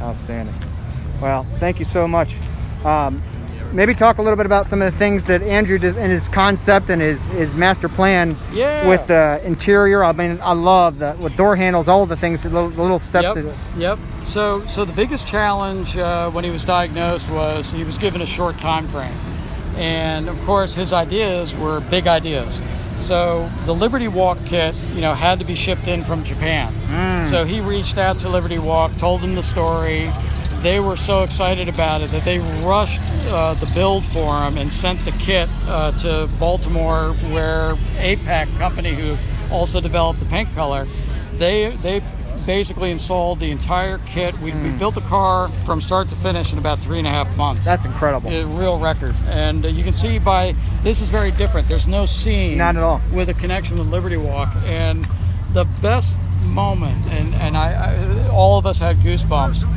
Outstanding. 0.00 0.54
Well, 1.20 1.46
thank 1.60 1.78
you 1.78 1.84
so 1.84 2.08
much. 2.08 2.34
Um, 2.84 3.22
maybe 3.72 3.94
talk 3.94 4.18
a 4.18 4.22
little 4.22 4.36
bit 4.36 4.46
about 4.46 4.66
some 4.66 4.82
of 4.82 4.92
the 4.92 4.98
things 4.98 5.24
that 5.24 5.42
Andrew 5.42 5.78
does 5.78 5.96
in 5.96 6.10
his 6.10 6.28
concept 6.28 6.90
and 6.90 7.00
his, 7.00 7.24
his 7.26 7.54
master 7.54 7.88
plan 7.88 8.36
Yeah. 8.52 8.86
with 8.86 9.06
the 9.06 9.40
interior. 9.44 10.04
I 10.04 10.12
mean, 10.12 10.38
I 10.42 10.52
love 10.52 10.98
the 10.98 11.16
with 11.18 11.36
door 11.36 11.56
handles, 11.56 11.88
all 11.88 12.06
the 12.06 12.16
things, 12.16 12.42
the 12.42 12.50
little, 12.50 12.70
the 12.70 12.82
little 12.82 12.98
steps. 12.98 13.36
Yep. 13.36 13.56
Yep. 13.78 13.98
So, 14.24 14.64
so 14.66 14.84
the 14.84 14.92
biggest 14.92 15.26
challenge 15.26 15.96
uh, 15.96 16.30
when 16.30 16.44
he 16.44 16.50
was 16.50 16.64
diagnosed 16.64 17.28
was 17.30 17.72
he 17.72 17.84
was 17.84 17.98
given 17.98 18.20
a 18.22 18.26
short 18.26 18.58
time 18.58 18.86
frame, 18.88 19.14
and 19.76 20.28
of 20.28 20.40
course 20.42 20.74
his 20.74 20.92
ideas 20.92 21.54
were 21.54 21.80
big 21.90 22.06
ideas. 22.06 22.60
So 23.00 23.50
the 23.66 23.74
Liberty 23.74 24.06
Walk 24.06 24.38
kit, 24.44 24.76
you 24.94 25.00
know, 25.00 25.12
had 25.14 25.40
to 25.40 25.44
be 25.44 25.56
shipped 25.56 25.88
in 25.88 26.04
from 26.04 26.22
Japan. 26.22 27.26
So 27.26 27.44
he 27.44 27.60
reached 27.60 27.98
out 27.98 28.20
to 28.20 28.28
Liberty 28.28 28.58
Walk, 28.58 28.96
told 28.96 29.22
them 29.22 29.34
the 29.34 29.42
story. 29.42 30.08
They 30.62 30.78
were 30.78 30.96
so 30.96 31.24
excited 31.24 31.68
about 31.68 32.02
it 32.02 32.10
that 32.12 32.24
they 32.24 32.38
rushed 32.64 33.00
uh, 33.26 33.54
the 33.54 33.66
build 33.74 34.04
for 34.04 34.42
him 34.44 34.56
and 34.58 34.72
sent 34.72 35.04
the 35.04 35.10
kit 35.12 35.48
uh, 35.66 35.90
to 35.98 36.28
Baltimore, 36.38 37.14
where 37.32 37.74
APAC 37.96 38.56
company, 38.58 38.94
who 38.94 39.16
also 39.52 39.80
developed 39.80 40.20
the 40.20 40.26
paint 40.26 40.54
color, 40.54 40.86
they 41.34 41.70
they 41.82 42.00
basically 42.46 42.90
installed 42.90 43.40
the 43.40 43.50
entire 43.50 43.98
kit. 44.06 44.38
We, 44.38 44.52
we 44.52 44.70
built 44.70 44.94
the 44.94 45.00
car 45.02 45.48
from 45.64 45.80
start 45.80 46.08
to 46.10 46.16
finish 46.16 46.52
in 46.52 46.58
about 46.58 46.78
three 46.78 46.98
and 46.98 47.06
a 47.06 47.10
half 47.10 47.36
months. 47.36 47.64
That's 47.64 47.84
incredible. 47.84 48.30
a 48.30 48.44
real 48.44 48.78
record, 48.78 49.14
and 49.26 49.64
uh, 49.64 49.68
you 49.68 49.82
can 49.82 49.94
see 49.94 50.18
by 50.18 50.54
this 50.84 51.00
is 51.00 51.08
very 51.08 51.32
different. 51.32 51.66
There's 51.66 51.88
no 51.88 52.06
seam, 52.06 52.58
Not 52.58 52.76
at 52.76 52.82
all. 52.84 53.00
with 53.12 53.28
a 53.28 53.34
connection 53.34 53.78
with 53.78 53.88
Liberty 53.88 54.16
Walk, 54.16 54.48
and 54.64 55.06
the 55.54 55.64
best 55.80 56.20
moment, 56.44 57.04
and 57.06 57.34
and 57.34 57.56
I, 57.56 57.72
I 57.72 58.28
all 58.28 58.58
of 58.58 58.66
us 58.66 58.78
had 58.78 58.98
goosebumps. 58.98 59.71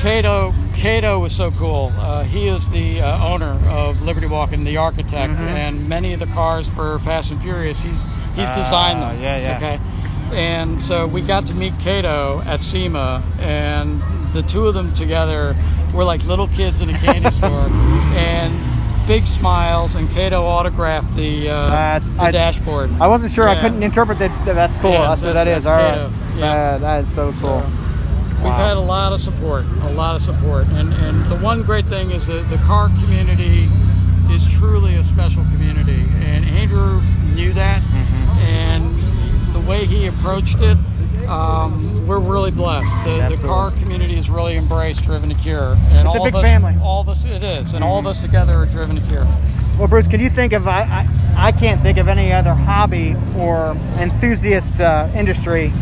Kato 0.00 0.54
Kato 0.74 1.18
was 1.18 1.34
so 1.34 1.50
cool. 1.52 1.92
Uh, 1.96 2.22
he 2.22 2.46
is 2.46 2.68
the 2.70 3.00
uh, 3.02 3.26
owner 3.26 3.58
of 3.68 4.00
Liberty 4.02 4.26
Walk 4.28 4.52
and 4.52 4.64
the 4.66 4.76
architect, 4.76 5.32
Mm-hmm. 5.34 5.42
and 5.48 5.88
many 5.88 6.12
of 6.12 6.20
the 6.20 6.26
cars 6.26 6.68
for 6.68 6.98
Fast 7.00 7.32
and 7.32 7.42
Furious, 7.42 7.80
he's 7.80 8.02
he's 8.36 8.48
designed 8.50 9.02
them. 9.02 9.16
Ah, 9.16 9.20
yeah, 9.20 9.36
yeah. 9.38 9.56
Okay. 9.56 9.80
And 10.36 10.80
so 10.82 11.06
we 11.06 11.20
got 11.22 11.46
to 11.48 11.54
meet 11.54 11.72
Kato 11.80 12.40
at 12.44 12.62
SEMA, 12.62 13.22
and 13.40 14.00
the 14.34 14.42
two 14.42 14.66
of 14.68 14.74
them 14.74 14.92
together 14.94 15.56
were 15.92 16.04
like 16.04 16.22
little 16.26 16.46
kids 16.48 16.80
in 16.80 16.90
a 16.90 16.98
candy 16.98 17.30
store, 17.40 17.66
and 18.14 18.54
big 19.08 19.26
smiles. 19.26 19.96
And 19.96 20.08
Kato 20.10 20.42
autographed 20.44 21.16
the, 21.16 21.48
uh, 21.48 21.98
the 21.98 22.22
I- 22.22 22.30
dashboard. 22.30 22.90
I 23.00 23.08
wasn't 23.08 23.32
sure. 23.32 23.48
I 23.48 23.60
couldn't 23.60 23.82
interpret 23.82 24.18
that. 24.20 24.44
That's 24.44 24.76
cool. 24.76 24.90
Yeah, 24.92 25.08
that's 25.08 25.22
what 25.22 25.32
that 25.34 25.44
that's- 25.44 25.62
is. 25.62 25.66
All 25.66 25.72
right. 25.76 25.96
that's. 26.08 26.38
Yeah. 26.38 26.52
Uh, 26.52 26.78
that 26.78 27.02
is 27.04 27.12
so 27.14 27.32
cool. 27.40 27.56
We've 27.62 27.77
Wow. 28.38 28.44
We've 28.44 28.52
had 28.66 28.76
a 28.76 28.80
lot 28.80 29.12
of 29.12 29.20
support, 29.20 29.64
a 29.82 29.92
lot 29.92 30.14
of 30.16 30.22
support, 30.22 30.66
and 30.68 30.92
and 30.94 31.24
the 31.30 31.36
one 31.36 31.62
great 31.62 31.86
thing 31.86 32.10
is 32.12 32.26
that 32.26 32.48
the 32.50 32.58
car 32.58 32.88
community 33.02 33.68
is 34.30 34.46
truly 34.54 34.94
a 34.96 35.04
special 35.04 35.42
community, 35.44 36.04
and 36.24 36.44
Andrew 36.44 37.00
knew 37.34 37.52
that, 37.54 37.82
Mm-hmm. 37.82 38.38
and 38.40 39.54
the 39.54 39.68
way 39.68 39.84
he 39.86 40.06
approached 40.06 40.56
it, 40.60 40.76
um, 41.28 42.06
we're 42.06 42.20
really 42.20 42.50
blessed. 42.50 42.90
The, 43.04 43.34
the 43.36 43.46
car 43.46 43.70
community 43.72 44.14
has 44.16 44.30
really 44.30 44.56
embraced 44.56 45.02
Driven 45.04 45.28
to 45.30 45.34
Cure, 45.34 45.76
and 45.90 46.06
It's 46.06 46.14
a 46.16 46.18
all 46.18 46.24
big 46.24 46.34
of 46.34 46.40
us, 46.40 46.44
family. 46.44 46.72
Mm-hmm. 46.74 46.82
all 46.82 47.00
of 47.00 47.08
us, 47.08 47.24
it 47.24 47.42
is, 47.42 47.72
and 47.72 47.82
all 47.82 47.98
of 47.98 48.06
us 48.06 48.18
together 48.18 48.54
are 48.54 48.66
Driven 48.66 48.96
to 48.96 49.02
Cure. 49.08 49.26
Well, 49.78 49.88
Bruce, 49.88 50.06
can 50.06 50.20
you 50.20 50.30
think 50.30 50.52
of? 50.52 50.66
I, 50.68 50.82
I, 50.82 51.48
I 51.48 51.52
can't 51.52 51.80
think 51.80 51.98
of 51.98 52.08
any 52.08 52.32
other 52.32 52.52
hobby 52.52 53.14
or 53.36 53.76
enthusiast 53.98 54.80
uh, 54.80 55.08
industry 55.14 55.72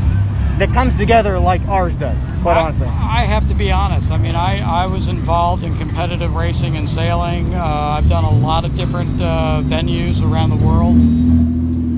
that 0.58 0.72
comes 0.72 0.96
together 0.96 1.38
like 1.38 1.66
ours 1.68 1.96
does. 1.96 2.20
Quite 2.42 2.56
I- 2.56 2.62
honestly. 2.62 2.86
I, 2.86 3.24
have 3.24 3.48
to 3.48 3.54
be 3.54 3.70
honest. 3.70 4.10
I 4.10 4.16
mean, 4.16 4.34
I, 4.34 4.84
I 4.84 4.86
was 4.86 5.08
involved 5.08 5.64
in 5.64 5.76
competitive 5.78 6.34
racing 6.34 6.76
and 6.76 6.88
sailing. 6.88 7.54
Uh, 7.54 7.62
I've 7.62 8.08
done 8.08 8.24
a 8.24 8.30
lot 8.30 8.64
of 8.64 8.74
different 8.74 9.20
uh, 9.20 9.62
venues 9.64 10.22
around 10.22 10.50
the 10.50 10.64
world. 10.64 10.96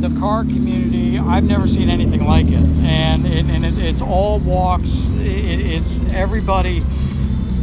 The 0.00 0.18
car 0.20 0.42
community, 0.44 1.18
I've 1.18 1.44
never 1.44 1.68
seen 1.68 1.90
anything 1.90 2.24
like 2.24 2.46
it. 2.46 2.54
And, 2.54 3.26
it, 3.26 3.46
and 3.46 3.64
it, 3.64 3.78
it's 3.78 4.02
all 4.02 4.38
walks, 4.38 5.08
it, 5.18 5.60
it's 5.60 6.00
everybody. 6.12 6.80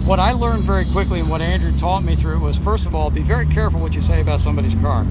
What 0.05 0.19
I 0.19 0.33
learned 0.33 0.63
very 0.63 0.85
quickly 0.85 1.19
and 1.19 1.29
what 1.29 1.41
Andrew 1.41 1.77
taught 1.79 2.03
me 2.03 2.15
through 2.15 2.35
it 2.35 2.39
was 2.39 2.57
first 2.57 2.85
of 2.85 2.93
all, 2.93 3.09
be 3.09 3.21
very 3.21 3.47
careful 3.47 3.79
what 3.79 3.95
you 3.95 4.01
say 4.01 4.21
about 4.21 4.39
somebody's 4.39 4.75
car 4.75 5.05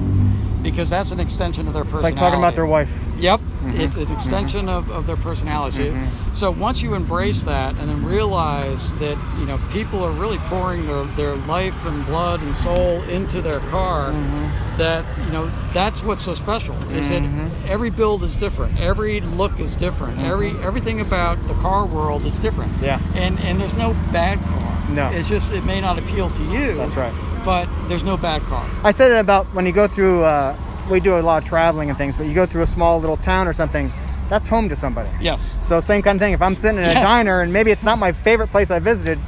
because 0.65 0.89
that's 0.89 1.11
an 1.11 1.19
extension 1.19 1.67
of 1.67 1.73
their 1.73 1.83
personality. 1.83 2.13
It's 2.13 2.21
like 2.21 2.29
talking 2.29 2.39
about 2.39 2.55
their 2.55 2.65
wife. 2.65 2.91
Yep, 3.19 3.39
Mm-hmm. 3.65 3.81
it's 3.81 3.95
an 3.95 4.11
extension 4.11 4.69
of, 4.69 4.91
of 4.91 5.07
their 5.07 5.15
personality. 5.17 5.89
Mm-hmm. 5.89 6.35
So 6.35 6.51
once 6.51 6.81
you 6.81 6.93
embrace 6.93 7.43
that 7.43 7.75
and 7.77 7.89
then 7.89 8.05
realize 8.05 8.91
that 8.99 9.17
you 9.39 9.45
know 9.45 9.59
people 9.71 10.03
are 10.03 10.11
really 10.11 10.37
pouring 10.49 10.85
their, 10.85 11.03
their 11.15 11.35
life 11.35 11.85
and 11.85 12.05
blood 12.05 12.41
and 12.41 12.55
soul 12.55 13.01
into 13.03 13.41
their 13.41 13.59
car, 13.59 14.11
mm-hmm. 14.11 14.77
that 14.77 15.03
you 15.25 15.31
know 15.31 15.51
that's 15.73 16.03
what's 16.03 16.23
so 16.23 16.33
special. 16.35 16.75
Is 16.91 17.09
that 17.09 17.23
every 17.67 17.89
build 17.89 18.23
is 18.23 18.35
different, 18.35 18.79
every 18.79 19.21
look 19.21 19.59
is 19.59 19.75
different, 19.75 20.19
every 20.19 20.51
everything 20.61 21.01
about 21.01 21.35
the 21.47 21.55
car 21.55 21.85
world 21.85 22.25
is 22.25 22.37
different. 22.37 22.71
Yeah. 22.81 23.01
and 23.15 23.39
and 23.39 23.59
there's 23.59 23.77
no 23.77 23.93
bad 24.11 24.39
car. 24.39 24.61
No. 24.89 25.09
it's 25.11 25.27
just 25.27 25.51
it 25.51 25.65
may 25.65 25.81
not 25.81 25.97
appeal 25.97 26.29
to 26.29 26.43
you. 26.43 26.75
That's 26.75 26.95
right. 26.95 27.13
but 27.43 27.67
there's 27.87 28.03
no 28.03 28.17
bad 28.17 28.41
car. 28.43 28.65
I 28.83 28.91
said 28.91 29.11
it 29.11 29.17
about 29.17 29.47
when 29.55 29.65
you 29.65 29.71
go 29.71 29.87
through. 29.87 30.23
Uh, 30.23 30.55
we 30.89 30.99
do 30.99 31.17
a 31.17 31.21
lot 31.21 31.41
of 31.41 31.47
traveling 31.47 31.89
and 31.89 31.97
things, 31.97 32.15
but 32.15 32.25
you 32.27 32.33
go 32.33 32.45
through 32.45 32.63
a 32.63 32.67
small 32.67 32.99
little 32.99 33.17
town 33.17 33.47
or 33.47 33.53
something. 33.53 33.91
That's 34.29 34.47
home 34.47 34.69
to 34.69 34.75
somebody. 34.75 35.09
Yes. 35.21 35.39
So 35.63 35.79
same 35.79 36.01
kind 36.01 36.15
of 36.17 36.21
thing. 36.21 36.33
If 36.33 36.41
I'm 36.41 36.55
sitting 36.55 36.79
in 36.79 36.85
a 36.85 36.93
diner 36.95 37.41
and 37.41 37.53
maybe 37.53 37.69
it's 37.71 37.83
not 37.83 37.99
my 37.99 38.11
favorite 38.11 38.47
place 38.47 38.71
I 38.71 38.79
visited, 38.79 39.19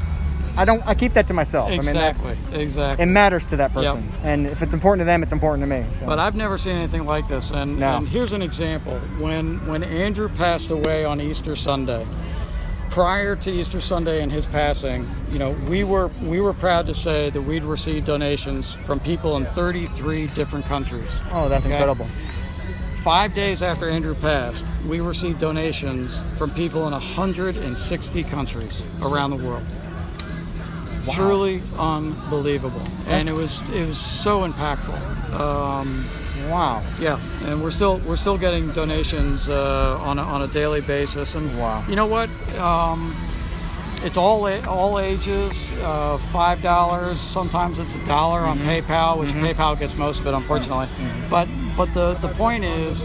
I 0.57 0.65
don't. 0.65 0.81
I 0.87 0.95
keep 0.95 1.13
that 1.13 1.27
to 1.27 1.35
myself. 1.35 1.67
I 1.67 1.77
mean, 1.77 1.79
Exactly. 1.81 2.25
that's, 2.29 2.49
exactly. 2.53 3.03
it 3.03 3.05
matters 3.05 3.45
to 3.47 3.57
that 3.57 3.73
person, 3.73 4.11
and 4.23 4.47
if 4.47 4.63
it's 4.63 4.73
important 4.73 5.01
to 5.01 5.05
them, 5.05 5.21
it's 5.21 5.31
important 5.31 5.61
to 5.63 5.67
me. 5.67 5.85
So. 5.99 6.07
But 6.07 6.17
I've 6.17 6.33
never 6.35 6.57
seen 6.57 6.75
anything 6.75 7.05
like 7.05 7.27
this. 7.27 7.51
And, 7.51 7.77
No. 7.79 7.97
and 7.97 8.07
here's 8.07 8.33
an 8.33 8.41
example: 8.41 8.97
when 9.19 9.63
when 9.67 9.83
Andrew 9.83 10.29
passed 10.29 10.71
away 10.71 11.05
on 11.05 11.21
Easter 11.21 11.55
Sunday, 11.55 12.07
prior 12.97 13.36
to 13.36 13.51
Easter 13.51 13.79
Sunday 13.79 14.23
and 14.23 14.31
his 14.31 14.47
passing, 14.47 15.07
you 15.31 15.38
know, 15.38 15.51
we 15.69 15.83
were 15.83 16.07
we 16.23 16.41
were 16.41 16.51
proud 16.51 16.88
to 16.88 16.95
say 16.95 17.29
that 17.29 17.39
we'd 17.39 17.62
received 17.62 18.07
donations 18.07 18.71
from 18.71 18.99
people 18.99 19.38
in 19.38 19.45
33 19.45 20.25
different 20.33 20.65
countries. 20.65 21.21
oh, 21.31 21.47
that's 21.47 21.63
Okay. 21.63 21.75
incredible. 21.75 22.07
Five 23.03 23.36
days 23.36 23.62
after 23.62 23.88
Andrew 23.88 24.15
passed, 24.15 24.65
we 24.88 24.99
received 24.99 25.39
donations 25.39 26.17
from 26.39 26.49
people 26.49 26.88
in 26.88 26.93
160 26.93 28.23
countries 28.23 28.81
around 29.03 29.29
the 29.29 29.45
world. 29.47 29.62
Truly 31.13 31.61
unbelievable, 31.77 32.81
and 33.07 33.27
it 33.29 33.33
was 33.33 33.61
it 33.73 33.85
was 33.87 33.97
so 33.97 34.47
impactful. 34.47 34.97
Um, 35.39 36.05
Wow. 36.49 36.81
yeah, 36.99 37.19
and 37.45 37.61
we're 37.61 37.71
still 37.71 37.97
we're 38.07 38.15
still 38.15 38.37
getting 38.37 38.71
donations 38.71 39.49
uh, 39.49 39.97
on 40.01 40.17
a, 40.19 40.21
on 40.21 40.41
a 40.43 40.47
daily 40.47 40.79
basis, 40.81 41.35
and 41.35 41.57
Wow. 41.59 41.83
you 41.89 41.95
know 41.95 42.05
what? 42.05 42.29
Um, 42.57 43.15
it's 44.03 44.15
all 44.17 44.47
a- 44.47 44.61
all 44.65 44.99
ages. 44.99 45.53
Uh, 45.81 46.17
Five 46.31 46.61
dollars. 46.61 47.19
Sometimes 47.19 47.79
it's 47.79 47.95
a 47.95 48.05
dollar 48.05 48.41
on 48.41 48.59
PayPal, 48.59 49.17
which 49.17 49.31
PayPal 49.31 49.77
gets 49.77 49.95
most 49.97 50.19
of 50.21 50.27
it, 50.27 50.33
unfortunately. 50.35 50.87
But 51.29 51.47
but 51.75 51.91
the 51.93 52.13
the 52.21 52.29
point 52.29 52.63
is, 52.63 53.03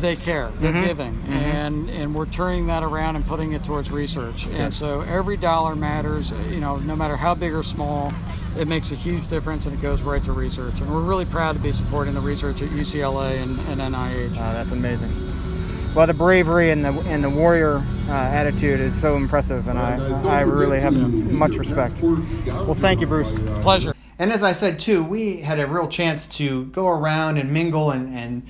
they 0.00 0.16
care. 0.16 0.50
They're 0.56 0.84
giving, 0.84 1.22
and 1.28 1.88
and 1.90 2.14
we're 2.14 2.26
turning 2.26 2.66
that 2.66 2.82
around 2.82 3.16
and 3.16 3.26
putting 3.26 3.52
it 3.52 3.64
towards 3.64 3.90
research. 3.90 4.46
And 4.48 4.72
so 4.72 5.00
every 5.02 5.36
dollar 5.36 5.74
matters. 5.74 6.30
You 6.50 6.60
know, 6.60 6.76
no 6.76 6.96
matter 6.96 7.16
how 7.16 7.34
big 7.34 7.54
or 7.54 7.62
small. 7.62 8.12
It 8.58 8.68
makes 8.68 8.90
a 8.90 8.94
huge 8.94 9.28
difference 9.28 9.66
and 9.66 9.78
it 9.78 9.82
goes 9.82 10.00
right 10.00 10.24
to 10.24 10.32
research. 10.32 10.80
And 10.80 10.90
we're 10.90 11.02
really 11.02 11.26
proud 11.26 11.56
to 11.56 11.58
be 11.58 11.72
supporting 11.72 12.14
the 12.14 12.20
research 12.20 12.62
at 12.62 12.70
UCLA 12.70 13.42
and, 13.42 13.58
and 13.68 13.94
NIH. 13.94 14.32
Uh, 14.32 14.54
that's 14.54 14.72
amazing. 14.72 15.12
Well, 15.94 16.06
the 16.06 16.14
bravery 16.14 16.70
and 16.70 16.84
the 16.84 16.92
and 17.06 17.24
the 17.24 17.30
warrior 17.30 17.82
uh, 18.08 18.12
attitude 18.12 18.80
is 18.80 18.98
so 19.00 19.16
impressive, 19.16 19.68
and 19.68 19.78
I 19.78 19.96
I 20.28 20.40
really 20.40 20.78
have 20.78 20.94
much 20.94 21.56
respect. 21.56 22.02
Well, 22.02 22.74
thank 22.74 23.00
you, 23.00 23.06
Bruce. 23.06 23.34
Pleasure. 23.62 23.94
And 24.18 24.30
as 24.30 24.42
I 24.42 24.52
said 24.52 24.78
too, 24.78 25.02
we 25.02 25.38
had 25.38 25.58
a 25.58 25.66
real 25.66 25.88
chance 25.88 26.26
to 26.36 26.66
go 26.66 26.88
around 26.88 27.38
and 27.38 27.50
mingle 27.50 27.90
and, 27.92 28.14
and 28.14 28.42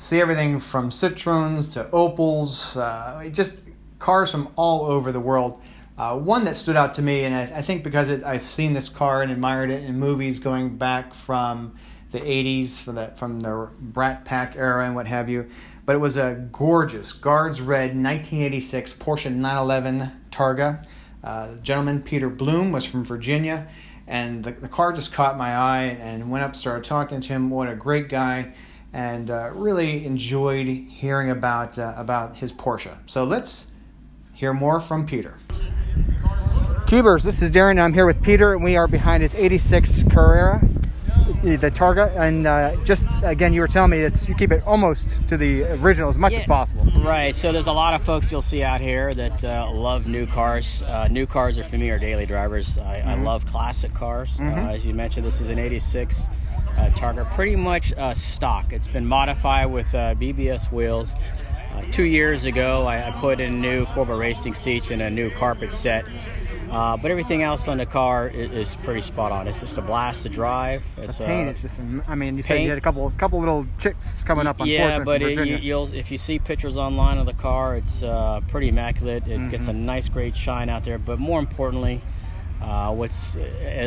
see 0.00 0.18
everything 0.18 0.58
from 0.58 0.88
Citroens 0.88 1.74
to 1.74 1.84
Opels, 1.92 2.74
uh, 2.74 3.28
just 3.28 3.60
cars 3.98 4.30
from 4.30 4.50
all 4.56 4.86
over 4.86 5.12
the 5.12 5.20
world. 5.20 5.60
Uh, 5.98 6.16
one 6.16 6.44
that 6.44 6.56
stood 6.56 6.74
out 6.74 6.94
to 6.94 7.02
me, 7.02 7.24
and 7.24 7.34
I, 7.34 7.58
I 7.58 7.62
think 7.62 7.84
because 7.84 8.08
it, 8.08 8.24
I've 8.24 8.42
seen 8.42 8.72
this 8.72 8.88
car 8.88 9.22
and 9.22 9.30
admired 9.30 9.70
it 9.70 9.84
in 9.84 9.98
movies 10.00 10.40
going 10.40 10.78
back 10.78 11.12
from 11.12 11.76
the 12.12 12.18
80s, 12.18 12.80
from 12.80 12.94
the, 12.94 13.08
from 13.08 13.40
the 13.40 13.68
Brat 13.78 14.24
Pack 14.24 14.56
era 14.56 14.86
and 14.86 14.94
what 14.94 15.06
have 15.06 15.28
you, 15.28 15.50
but 15.84 15.96
it 15.96 15.98
was 15.98 16.16
a 16.16 16.48
gorgeous 16.50 17.12
Guards 17.12 17.60
Red 17.60 17.90
1986 17.90 18.94
Porsche 18.94 19.30
911 19.30 20.10
Targa. 20.30 20.86
Uh, 21.22 21.56
gentleman, 21.56 22.00
Peter 22.00 22.30
Bloom, 22.30 22.72
was 22.72 22.86
from 22.86 23.04
Virginia 23.04 23.68
and 24.06 24.42
the, 24.42 24.52
the 24.52 24.68
car 24.68 24.92
just 24.92 25.12
caught 25.12 25.36
my 25.36 25.54
eye 25.54 25.96
and 26.00 26.30
went 26.30 26.42
up 26.42 26.56
started 26.56 26.84
talking 26.84 27.20
to 27.20 27.28
him 27.28 27.50
what 27.50 27.68
a 27.68 27.76
great 27.76 28.08
guy 28.08 28.52
and 28.92 29.30
uh, 29.30 29.50
really 29.52 30.04
enjoyed 30.04 30.66
hearing 30.66 31.30
about 31.30 31.78
uh, 31.78 31.94
about 31.96 32.36
his 32.36 32.52
porsche 32.52 32.96
so 33.06 33.24
let's 33.24 33.68
hear 34.34 34.52
more 34.52 34.80
from 34.80 35.06
peter 35.06 35.38
Cubers, 36.90 37.22
this 37.22 37.40
is 37.40 37.52
Darren. 37.52 37.80
I'm 37.80 37.94
here 37.94 38.04
with 38.04 38.20
Peter, 38.20 38.52
and 38.52 38.64
we 38.64 38.76
are 38.76 38.88
behind 38.88 39.22
his 39.22 39.32
86 39.36 40.02
Carrera, 40.10 40.60
the 41.44 41.54
the 41.54 41.70
Targa. 41.70 42.12
And 42.16 42.48
uh, 42.48 42.74
just 42.84 43.06
again, 43.22 43.52
you 43.52 43.60
were 43.60 43.68
telling 43.68 43.92
me 43.92 43.98
it's 43.98 44.28
you 44.28 44.34
keep 44.34 44.50
it 44.50 44.60
almost 44.66 45.26
to 45.28 45.36
the 45.36 45.62
original 45.74 46.10
as 46.10 46.18
much 46.18 46.34
as 46.34 46.42
possible. 46.46 46.84
Right. 47.00 47.32
So 47.36 47.52
there's 47.52 47.68
a 47.68 47.72
lot 47.72 47.94
of 47.94 48.02
folks 48.02 48.32
you'll 48.32 48.42
see 48.42 48.64
out 48.64 48.80
here 48.80 49.12
that 49.12 49.44
uh, 49.44 49.70
love 49.72 50.08
new 50.08 50.26
cars. 50.26 50.82
Uh, 50.82 51.06
new 51.06 51.26
cars 51.26 51.60
are 51.60 51.62
for 51.62 51.78
me 51.78 51.90
are 51.90 51.98
daily 52.00 52.26
drivers. 52.26 52.76
I, 52.76 52.98
I 53.06 53.14
love 53.14 53.46
classic 53.46 53.94
cars. 53.94 54.40
Uh, 54.40 54.46
as 54.46 54.84
you 54.84 54.92
mentioned, 54.92 55.24
this 55.24 55.40
is 55.40 55.48
an 55.48 55.60
'86 55.60 56.26
uh, 56.28 56.59
Targa, 56.90 57.30
pretty 57.34 57.56
much 57.56 57.92
uh, 57.98 58.14
stock. 58.14 58.72
It's 58.72 58.88
been 58.88 59.06
modified 59.06 59.70
with 59.70 59.94
uh, 59.94 60.14
BBS 60.14 60.72
wheels. 60.72 61.14
Uh, 61.74 61.82
two 61.92 62.04
years 62.04 62.44
ago, 62.46 62.86
I, 62.86 63.08
I 63.08 63.10
put 63.20 63.38
in 63.40 63.60
new 63.60 63.84
Corbeau 63.86 64.18
racing 64.18 64.54
seats 64.54 64.90
and 64.90 65.02
a 65.02 65.10
new 65.10 65.30
carpet 65.30 65.72
set. 65.74 66.04
Uh, 66.70 66.96
but 66.96 67.10
everything 67.10 67.42
else 67.42 67.66
on 67.66 67.78
the 67.78 67.86
car 67.86 68.28
is, 68.28 68.50
is 68.52 68.76
pretty 68.84 69.00
spot 69.00 69.32
on. 69.32 69.48
It's 69.48 69.58
just 69.60 69.76
a 69.76 69.82
blast 69.82 70.22
to 70.22 70.28
drive. 70.28 70.84
It's 70.98 71.18
The 71.18 71.24
paint 71.24 71.48
uh, 71.48 71.50
is 71.50 71.60
just. 71.60 71.80
I 72.06 72.14
mean, 72.14 72.36
you 72.36 72.44
said 72.44 72.62
you 72.62 72.68
had 72.68 72.78
a 72.78 72.80
couple 72.80 73.10
couple 73.18 73.40
little 73.40 73.66
chicks 73.80 74.22
coming 74.22 74.46
up. 74.46 74.56
yeah, 74.64 74.96
unfortunately, 74.96 75.34
but 75.36 75.48
it, 75.48 75.48
you, 75.48 75.56
you'll 75.56 75.92
if 75.92 76.12
you 76.12 76.18
see 76.18 76.38
pictures 76.38 76.76
online 76.76 77.18
of 77.18 77.26
the 77.26 77.32
car, 77.34 77.74
it's 77.76 78.04
uh, 78.04 78.40
pretty 78.46 78.68
immaculate. 78.68 79.26
It 79.26 79.50
gets 79.50 79.66
a 79.66 79.70
Mm-hmm. 79.72 79.84
nice, 79.84 80.08
great 80.08 80.36
shine 80.36 80.68
out 80.68 80.84
there. 80.84 80.98
But 80.98 81.18
more 81.18 81.40
importantly, 81.40 82.00
uh, 82.62 82.92
what's 82.94 83.34
uh, 83.34 83.40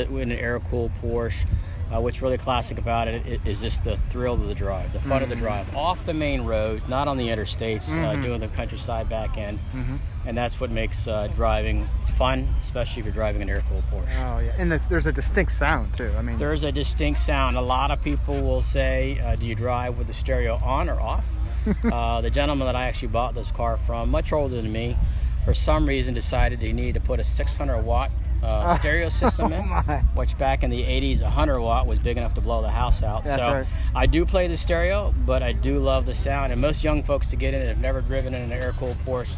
in 0.10 0.32
an 0.32 0.38
air 0.38 0.60
cooled 0.60 0.91
Porsche, 1.01 1.45
uh, 1.91 1.99
what's 2.01 2.21
really 2.21 2.37
classic 2.37 2.77
about 2.77 3.07
it 3.07 3.41
is 3.45 3.61
just 3.61 3.83
the 3.83 3.97
thrill 4.09 4.33
of 4.33 4.47
the 4.47 4.55
drive, 4.55 4.91
the 4.93 4.99
fun 4.99 5.21
of 5.23 5.29
Mm-hmm. 5.29 5.29
the 5.29 5.35
drive, 5.35 5.75
off 5.75 6.05
the 6.05 6.13
main 6.13 6.41
road, 6.43 6.87
not 6.87 7.07
on 7.07 7.17
the 7.17 7.27
interstates, 7.27 7.89
uh, 7.97 8.15
doing 8.21 8.39
the 8.39 8.47
countryside 8.49 9.09
back 9.09 9.37
end, 9.37 9.59
Mm-hmm. 9.75 9.95
and 10.27 10.37
that's 10.37 10.59
what 10.59 10.71
makes 10.71 11.07
uh, 11.07 11.27
driving 11.35 11.87
fun, 12.17 12.47
especially 12.61 12.99
if 13.01 13.05
you're 13.05 13.13
driving 13.13 13.41
an 13.41 13.49
air 13.49 13.61
cooled 13.69 13.83
Porsche. 13.91 14.35
Oh 14.35 14.39
yeah, 14.39 14.53
and 14.57 14.71
there's, 14.71 14.87
there's 14.87 15.05
a 15.07 15.11
distinct 15.11 15.51
sound 15.51 15.93
too. 15.95 16.11
I 16.17 16.21
mean, 16.21 16.37
There's 16.37 16.63
a 16.63 16.71
distinct 16.71 17.19
sound. 17.19 17.57
A 17.57 17.61
lot 17.61 17.91
of 17.91 18.01
people 18.03 18.41
will 18.41 18.61
say, 18.61 19.19
uh, 19.19 19.35
"Do 19.35 19.45
you 19.45 19.55
drive 19.55 19.97
with 19.97 20.07
the 20.07 20.13
stereo 20.13 20.59
on 20.63 20.89
or 20.89 20.99
off?" 21.01 21.27
uh, 21.91 22.21
the 22.21 22.29
gentleman 22.29 22.65
that 22.67 22.75
I 22.75 22.85
actually 22.87 23.07
bought 23.09 23.33
this 23.35 23.51
car 23.51 23.77
from, 23.77 24.09
much 24.09 24.33
older 24.33 24.55
than 24.57 24.71
me, 24.71 24.97
for 25.45 25.53
some 25.53 25.87
reason 25.87 26.13
decided 26.13 26.59
he 26.61 26.73
needed 26.73 26.95
to 26.95 26.99
put 27.01 27.19
a 27.19 27.23
600 27.23 27.81
watt 27.81 28.11
uh, 28.43 28.75
stereo 28.79 29.10
system 29.10 29.53
Oh, 29.53 29.62
my. 29.63 29.82
which 30.15 30.38
back 30.38 30.63
in 30.63 30.69
the 30.69 30.82
80s, 30.82 31.21
100 31.21 31.60
watt 31.60 31.88
was 31.88 31.99
big 31.99 32.17
enough 32.17 32.34
to 32.36 32.41
blow 32.41 32.62
the 32.62 32.69
house 32.69 33.01
out. 33.03 33.23
That's 33.23 33.41
so 33.41 33.51
right. 33.53 33.67
I 33.95 34.06
do 34.06 34.25
play 34.25 34.47
the 34.47 34.58
stereo, 34.58 35.13
but 35.25 35.41
I 35.41 35.51
do 35.53 35.79
love 35.79 36.06
the 36.06 36.15
sound. 36.15 36.51
And 36.51 36.60
most 36.62 36.84
young 36.84 37.03
folks 37.03 37.29
to 37.29 37.36
get 37.36 37.53
in 37.53 37.62
it 37.62 37.67
have 37.67 37.79
never 37.79 38.01
driven 38.01 38.34
in 38.34 38.41
an 38.43 38.51
air 38.51 38.73
cooled 38.77 38.97
Porsche. 39.06 39.36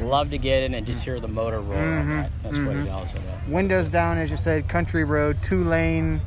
Love 0.00 0.30
to 0.30 0.38
get 0.38 0.62
in 0.62 0.74
and 0.74 0.86
just 0.86 1.02
hear 1.02 1.18
the 1.18 1.26
motor 1.26 1.60
roar. 1.60 1.76
Mm-hmm. 1.78 2.16
that. 2.16 2.30
That's 2.44 2.58
what 2.58 2.76
it 2.76 2.88
all 2.88 3.02
is 3.02 3.12
about. 3.14 3.48
windows 3.48 3.88
down, 3.88 4.16
as 4.18 4.30
you 4.30 4.36
said, 4.36 4.68
country 4.68 5.02
road, 5.02 5.38
two 5.42 5.64
lane. 5.64 6.20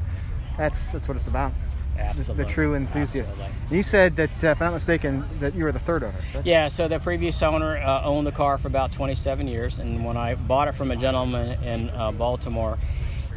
That's 0.58 0.92
that's 0.92 1.08
what 1.08 1.16
it's 1.16 1.28
about. 1.28 1.54
The- 1.96 2.02
Absolutely. 2.02 2.44
The, 2.46 2.50
true 2.50 2.76
enthusiast. 2.76 3.32
Absolutely. 3.32 3.78
You 3.78 3.84
said 3.84 4.16
that, 4.18 4.30
uh, 4.44 4.48
if 4.48 4.62
I'm 4.62 4.68
not 4.68 4.74
mistaken, 4.76 5.26
that 5.40 5.56
you 5.56 5.64
were 5.64 5.72
the 5.72 5.80
third 5.80 6.04
owner. 6.04 6.16
correct? 6.32 6.48
Yeah, 6.48 6.68
so 6.68 6.88
the 6.88 7.00
previous 7.00 7.42
owner 7.42 7.78
uh, 7.78 8.04
owned 8.04 8.26
the 8.28 8.32
car 8.32 8.58
for 8.58 8.68
about 8.68 8.92
27 8.92 9.48
years, 9.48 9.80
and 9.80 10.04
when 10.06 10.18
I 10.18 10.36
bought 10.36 10.68
it 10.68 10.74
from 10.74 10.92
a 10.92 10.96
gentleman 10.96 11.62
in 11.64 11.90
uh, 11.92 12.12
Baltimore, 12.12 12.78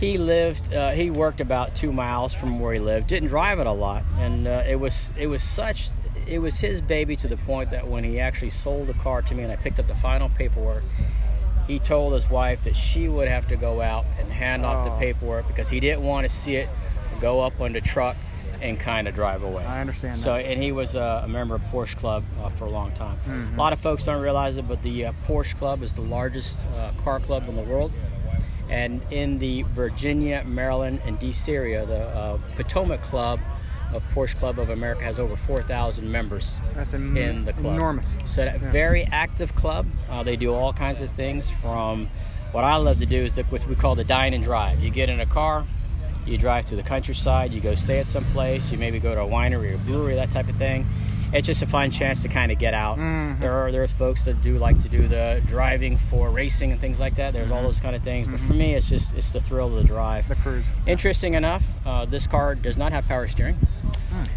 he 0.01 0.19
lived, 0.19 0.73
uh, 0.75 0.91
he 0.91 1.11
worked 1.11 1.41
about 1.41 1.75
two 1.75 1.93
miles 1.93 2.35
from 2.35 2.59
where 2.59 2.73
he 2.75 2.81
lived. 2.81 3.07
Didn't 3.07 3.29
drive 3.29 3.59
it 3.61 3.67
a 3.67 3.73
lot, 3.73 4.03
and 4.19 4.47
uh, 4.49 4.65
it 4.67 4.77
was 4.77 5.13
it 5.19 5.29
was 5.29 5.43
such, 5.43 5.89
it 6.27 6.41
was 6.41 6.59
his 6.59 6.81
baby 6.81 7.15
to 7.17 7.29
the 7.29 7.37
point 7.39 7.71
that 7.71 7.87
when 7.87 8.03
he 8.03 8.19
actually 8.19 8.51
sold 8.51 8.89
the 8.89 8.95
car 8.95 9.23
to 9.23 9.35
me, 9.35 9.45
and 9.45 9.53
I 9.53 9.57
picked 9.57 9.79
up 9.79 9.87
the 9.87 9.95
final 9.95 10.29
paperwork, 10.31 10.83
he 11.69 11.79
told 11.79 12.13
his 12.13 12.29
wife 12.29 12.65
that 12.65 12.75
she 12.77 13.09
would 13.09 13.29
have 13.29 13.47
to 13.49 13.57
go 13.57 13.81
out 13.81 14.05
and 14.19 14.31
hand 14.33 14.67
off 14.67 14.85
the 14.85 14.91
Oh. 14.91 14.99
paperwork 14.99 15.47
because 15.47 15.69
he 15.69 15.81
didn't 15.81 16.03
want 16.03 16.27
to 16.29 16.33
see 16.35 16.57
it 16.57 16.69
go 17.21 17.41
up 17.41 17.61
on 17.61 17.73
the 17.73 17.81
truck 17.81 18.17
and 18.61 18.79
kind 18.79 19.07
of 19.09 19.15
drive 19.15 19.43
away. 19.43 19.65
I 19.65 19.81
understand 19.81 20.17
So, 20.19 20.35
that. 20.35 20.45
and 20.47 20.63
he 20.63 20.73
was 20.73 20.97
uh, 20.97 21.23
a 21.25 21.29
member 21.29 21.55
of 21.55 21.63
Porsche 21.65 21.97
Club 21.97 22.25
uh, 22.43 22.49
for 22.51 22.65
a 22.67 22.71
long 22.71 22.93
time. 22.93 23.17
Mm-hmm. 23.29 23.55
A 23.55 23.59
lot 23.59 23.73
of 23.73 23.81
folks 23.81 24.05
don't 24.05 24.23
realize 24.23 24.57
it, 24.57 24.67
but 24.69 24.83
the 24.83 25.07
uh, 25.07 25.13
Porsche 25.27 25.57
Club 25.57 25.83
is 25.83 25.95
the 25.95 26.03
largest 26.03 26.65
uh, 26.77 26.93
car 27.03 27.21
club 27.21 27.49
in 27.49 27.57
the 27.57 27.63
world. 27.63 27.93
And 28.71 29.03
in 29.11 29.39
the 29.39 29.63
Virginia, 29.63 30.43
Maryland, 30.47 31.01
and 31.05 31.19
DC 31.21 31.49
area, 31.53 31.85
the 31.85 32.01
uh, 32.09 32.39
Potomac 32.57 33.03
Club 33.03 33.41
of 33.93 34.03
Porsche 34.15 34.37
Club 34.37 34.59
of 34.59 34.71
America 34.71 35.05
has 35.05 35.19
over 35.19 35.37
4,000 35.37 36.11
members 36.11 36.61
That's 36.75 36.95
em- 36.95 37.17
in 37.17 37.45
the 37.45 37.53
club. 37.53 37.77
enormous. 37.77 38.17
So, 38.25 38.45
that 38.45 38.59
very 38.61 39.05
active 39.05 39.55
club. 39.55 39.87
Uh, 40.09 40.23
they 40.23 40.37
do 40.37 40.53
all 40.53 40.73
kinds 40.73 41.01
of 41.03 41.11
things 41.13 41.51
from 41.51 42.09
what 42.53 42.65
I 42.65 42.77
love 42.77 42.99
to 43.01 43.07
do 43.07 43.19
is 43.23 43.35
the, 43.35 43.43
what 43.45 43.67
we 43.67 43.75
call 43.75 43.95
the 43.95 44.05
dine 44.05 44.33
and 44.33 44.43
drive. 44.43 44.83
You 44.83 44.91
get 44.91 45.11
in 45.11 45.21
a 45.21 45.27
car, 45.27 45.67
you 46.27 46.39
drive 46.39 46.67
to 46.67 46.77
the 46.77 46.83
countryside, 46.83 47.53
you 47.53 47.61
go 47.61 47.75
stay 47.75 47.99
at 47.99 48.07
some 48.07 48.25
place, 48.27 48.71
you 48.71 48.79
maybe 48.79 48.99
go 48.99 49.15
to 49.15 49.21
a 49.21 49.27
winery 49.27 49.75
or 49.75 49.79
brewery, 49.79 50.15
that 50.15 50.31
type 50.31 50.49
of 50.49 50.57
thing. 50.57 50.87
it's 51.33 51.47
just 51.47 51.63
a 51.63 51.67
fun 51.67 51.91
chance 51.91 52.23
to 52.23 52.29
kind 52.29 52.53
of 52.53 52.59
get 52.59 52.75
out. 52.75 52.97
Mm-hmm. 52.97 53.41
There 53.41 53.53
are 53.53 53.73
there's 53.73 53.93
folks 53.93 54.25
that 54.27 54.41
do 54.41 54.57
like 54.57 54.81
to 54.83 54.89
do 54.89 55.09
the 55.09 55.43
driving 55.47 55.99
for 55.99 56.31
racing 56.31 56.71
and 56.71 56.81
things 56.81 57.01
like 57.01 57.17
that. 57.17 57.33
There's 57.33 57.51
all 57.51 57.59
mm-hmm. 57.59 57.67
those 57.67 57.81
kind 57.81 57.97
of 57.97 58.03
things, 58.03 58.29
but 58.29 58.39
for 58.39 58.47
mm-hmm. 58.47 58.59
me, 58.59 58.75
it's 58.75 58.89
just 58.89 59.15
it's 59.15 59.33
the 59.33 59.41
thrill 59.41 59.67
of 59.69 59.75
the 59.75 59.85
drive. 59.85 60.29
The 60.29 60.37
cruise. 60.37 60.67
Interesting 60.87 61.35
enough, 61.35 61.65
uh, 61.85 62.05
this 62.05 62.27
car 62.27 62.55
does 62.55 62.77
not 62.77 62.93
have 62.93 63.07
power 63.07 63.27
steering, 63.27 63.59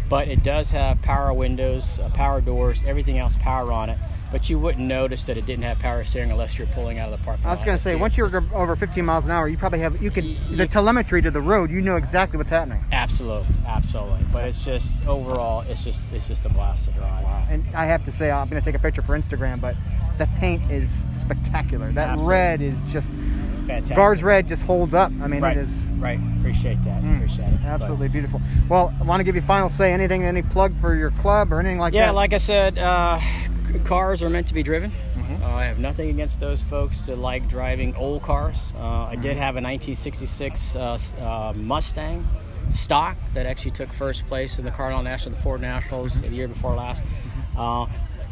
but 0.08 0.28
it 0.28 0.42
does 0.42 0.70
have 0.70 1.00
power 1.02 1.32
windows, 1.32 1.98
uh, 1.98 2.08
power 2.10 2.40
doors, 2.40 2.84
everything 2.84 3.18
else 3.18 3.36
power 3.36 3.72
on 3.72 3.90
it. 3.90 3.98
But 4.30 4.50
you 4.50 4.58
wouldn't 4.58 4.86
notice 4.86 5.24
that 5.24 5.38
it 5.38 5.46
didn't 5.46 5.64
have 5.64 5.78
power 5.78 6.04
steering 6.04 6.30
unless 6.30 6.58
you're 6.58 6.66
pulling 6.68 6.98
out 6.98 7.10
of 7.10 7.18
the 7.18 7.24
parking 7.24 7.44
lot. 7.44 7.50
I 7.50 7.52
was 7.52 7.64
going 7.64 7.78
to 7.78 7.82
say, 7.82 7.94
once 7.94 8.16
you're 8.16 8.30
over 8.54 8.76
15 8.76 9.02
miles 9.02 9.24
an 9.24 9.30
hour, 9.30 9.48
you 9.48 9.56
probably 9.56 9.78
have 9.78 10.02
you 10.02 10.10
could 10.10 10.36
the 10.50 10.66
telemetry 10.66 11.22
to 11.22 11.30
the 11.30 11.40
road. 11.40 11.70
You 11.70 11.80
know 11.80 11.96
exactly 11.96 12.36
what's 12.36 12.50
happening. 12.50 12.84
Absolutely, 12.92 13.54
absolutely. 13.66 14.26
But 14.30 14.44
it's 14.44 14.62
just 14.62 15.06
overall, 15.06 15.62
it's 15.62 15.82
just 15.82 16.08
it's 16.12 16.28
just 16.28 16.44
a 16.44 16.50
blast 16.50 16.84
to 16.84 16.90
drive. 16.90 17.24
Wow. 17.24 17.46
And 17.48 17.74
I 17.74 17.86
have 17.86 18.04
to 18.04 18.12
say, 18.12 18.30
I'm 18.30 18.50
going 18.50 18.60
to 18.60 18.64
take 18.64 18.78
a 18.78 18.82
picture 18.82 19.00
for 19.00 19.18
Instagram, 19.18 19.62
but 19.62 19.76
the 20.18 20.28
paint 20.38 20.70
is 20.70 21.06
spectacular. 21.18 21.90
That 21.92 22.08
Absolutely. 22.08 22.34
red 22.34 22.60
is 22.60 22.76
just 22.88 23.08
Fantastic. 23.68 23.96
Guards 23.96 24.22
red 24.22 24.48
just 24.48 24.62
holds 24.62 24.94
up. 24.94 25.12
I 25.22 25.26
mean, 25.28 25.40
right, 25.42 25.56
it 25.56 25.60
is 25.60 25.70
right. 25.98 26.18
Appreciate 26.40 26.82
that. 26.84 26.98
Appreciate 27.04 27.46
it. 27.52 27.60
But- 27.62 27.68
absolutely 27.68 28.08
beautiful. 28.08 28.40
Well, 28.68 28.92
I 29.00 29.04
want 29.04 29.20
to 29.20 29.24
give 29.24 29.34
you 29.36 29.42
final 29.42 29.68
say. 29.68 29.92
Anything, 29.92 30.24
any 30.24 30.42
plug 30.42 30.74
for 30.80 30.94
your 30.94 31.10
club 31.12 31.52
or 31.52 31.60
anything 31.60 31.78
like 31.78 31.92
yeah, 31.94 32.06
that? 32.06 32.06
Yeah, 32.06 32.10
like 32.12 32.32
I 32.32 32.38
said, 32.38 32.78
uh, 32.78 33.20
c- 33.66 33.78
cars 33.84 34.22
are 34.22 34.30
meant 34.30 34.48
to 34.48 34.54
be 34.54 34.62
driven. 34.62 34.90
Mm-hmm. 35.16 35.42
Uh, 35.42 35.48
I 35.48 35.64
have 35.66 35.78
nothing 35.78 36.08
against 36.10 36.40
those 36.40 36.62
folks 36.62 37.06
that 37.06 37.18
like 37.18 37.48
driving 37.48 37.94
old 37.94 38.22
cars. 38.22 38.72
Uh, 38.76 38.78
I 38.78 39.12
Mm-hmm. 39.12 39.22
did 39.22 39.36
have 39.36 39.54
a 39.56 39.60
1966 39.62 40.74
uh, 40.76 40.98
uh, 41.20 41.52
Mustang 41.56 42.26
stock 42.70 43.16
that 43.34 43.46
actually 43.46 43.70
took 43.72 43.92
first 43.92 44.26
place 44.26 44.58
in 44.58 44.64
the 44.64 44.70
Carlisle 44.70 45.02
National, 45.02 45.34
the 45.36 45.42
Ford 45.42 45.60
Nationals, 45.60 46.14
Mm-hmm. 46.16 46.30
the 46.30 46.36
year 46.36 46.48
before 46.48 46.74
last. 46.74 47.04
Uh, 47.56 47.86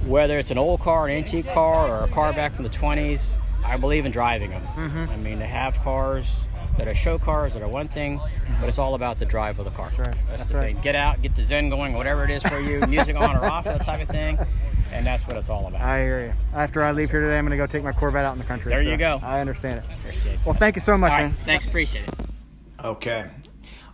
whether 0.07 0.38
it's 0.38 0.51
an 0.51 0.59
old 0.59 0.81
car, 0.81 1.07
an 1.09 1.12
antique 1.16 1.46
car, 1.53 1.88
or 1.88 2.05
a 2.05 2.09
car 2.09 2.33
back 2.33 2.55
from 2.55 2.64
the 2.64 2.70
20s, 2.70 3.35
I 3.66 3.76
believe 3.76 4.07
in 4.07 4.12
driving 4.12 4.50
them. 4.50 4.62
Mm-hmm. 4.74 5.11
I 5.11 5.16
mean, 5.16 5.38
to 5.38 5.46
have 5.46 5.81
cars 5.83 6.46
that 6.76 6.88
are 6.88 6.94
show 6.94 7.18
cars 7.18 7.55
that 7.55 7.62
are 7.62 7.68
one 7.68 7.88
thing, 7.88 8.20
but 8.61 8.68
it's 8.68 8.79
all 8.79 8.94
about 8.94 9.18
the 9.18 9.24
drive 9.24 9.59
of 9.59 9.64
the 9.64 9.70
car. 9.70 9.90
That's, 9.90 9.98
right. 9.98 10.16
That's, 10.29 10.29
That's 10.29 10.48
the 10.48 10.57
right. 10.57 10.74
thing. 10.74 10.83
Get 10.83 10.94
out, 10.94 11.22
get 11.22 11.35
the 11.35 11.42
zen 11.42 11.70
going, 11.70 11.94
whatever 11.94 12.24
it 12.24 12.31
is 12.31 12.42
for 12.42 12.61
you, 12.61 12.81
music 12.88 13.16
on 13.16 13.37
or 13.37 13.44
off, 13.44 13.64
that 13.64 13.85
type 13.85 14.02
of 14.02 14.09
thing, 14.09 14.38
and 14.92 15.07
that's 15.07 15.26
what 15.26 15.37
it's 15.37 15.48
all 15.48 15.66
about. 15.66 15.81
I 15.81 16.00
hear 16.00 16.26
you. 16.26 16.33
After 16.55 16.83
I 16.83 16.92
leave 16.92 17.11
here 17.11 17.20
today, 17.20 17.38
I'm 17.38 17.44
going 17.44 17.52
to 17.52 17.57
go 17.57 17.66
take 17.66 17.83
my 17.83 17.92
Corvette 17.92 18.24
out 18.24 18.33
in 18.33 18.38
the 18.38 18.44
country. 18.44 18.70
There 18.70 18.83
so 18.83 18.88
you 18.88 18.96
go. 18.96 19.20
I 19.22 19.40
understand 19.40 19.79
it. 19.79 19.85
Appreciate 20.00 20.38
Well, 20.44 20.55
thank 20.55 20.76
you 20.76 20.83
so 20.83 20.96
much, 20.98 21.12
All 21.12 21.18
man. 21.18 21.31
thanks, 21.31 21.66
appreciate 21.66 22.09
it. 22.09 22.14
Okay. 22.85 23.26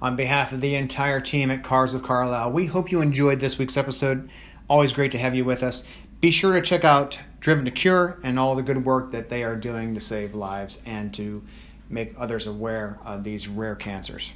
On 0.01 0.17
behalf 0.17 0.53
of 0.53 0.61
the 0.61 0.75
entire 0.75 1.21
team 1.21 1.51
at 1.53 1.63
Cars 1.63 1.95
of 1.95 2.03
Carlisle, 2.03 2.51
we 2.51 2.67
hope 2.67 2.91
you 2.91 3.01
enjoyed 3.01 3.39
this 3.39 3.59
week's 3.59 3.77
episode. 3.77 4.29
Always 4.69 4.93
great 4.93 5.13
to 5.13 5.19
have 5.19 5.35
you 5.35 5.45
with 5.45 5.63
us. 5.63 5.85
Be 6.21 6.33
sure 6.33 6.55
to 6.55 6.63
check 6.63 6.85
out 6.85 7.19
Driven 7.43 7.65
to 7.65 7.73
Cure 7.73 8.21
and 8.23 8.39
all 8.39 8.55
the 8.55 8.63
good 8.63 8.85
work 8.85 9.11
that 9.11 9.29
they 9.29 9.43
are 9.43 9.57
doing 9.57 9.95
to 9.95 10.01
save 10.01 10.33
lives 10.33 10.81
and 10.87 11.13
to 11.15 11.43
make 11.91 12.15
others 12.17 12.47
aware 12.47 13.01
of 13.05 13.25
these 13.25 13.49
rare 13.49 13.75
cancers. 13.75 14.33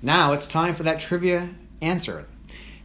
Now 0.00 0.32
it's 0.32 0.46
time 0.46 0.72
for 0.76 0.84
that 0.84 1.00
trivia 1.00 1.48
answer. 1.80 2.28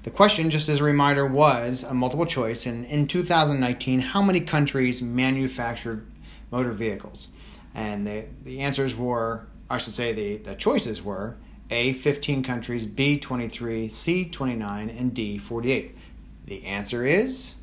The 0.02 0.10
question, 0.10 0.50
just 0.50 0.67
as 0.67 0.80
a 0.80 0.84
reminder, 0.84 1.28
was 1.28 1.84
a 1.84 1.93
multiple 1.93 2.26
choice. 2.26 2.65
And 2.65 2.86
in 2.88 3.06
2019, 3.06 4.00
how 4.00 4.24
many 4.24 4.41
countries 4.41 5.04
manufactured 5.04 6.08
motor 6.50 6.71
vehicles? 6.71 7.28
And 7.76 8.08
the, 8.08 8.26
the 8.43 8.62
answers 8.62 8.95
were, 8.95 9.45
I 9.69 9.78
should 9.78 9.93
say, 9.93 10.12
the, 10.12 10.38
the 10.38 10.56
choices 10.56 11.04
were 11.04 11.38
A, 11.69 11.93
15 11.93 12.41
countries, 12.41 12.88
B, 12.88 13.19
23, 13.19 13.89
C, 13.89 14.26
29, 14.26 14.89
and 14.89 15.13
D, 15.13 15.38
48. 15.38 15.95
The 16.45 16.65
answer 16.65 17.06
is 17.06 17.58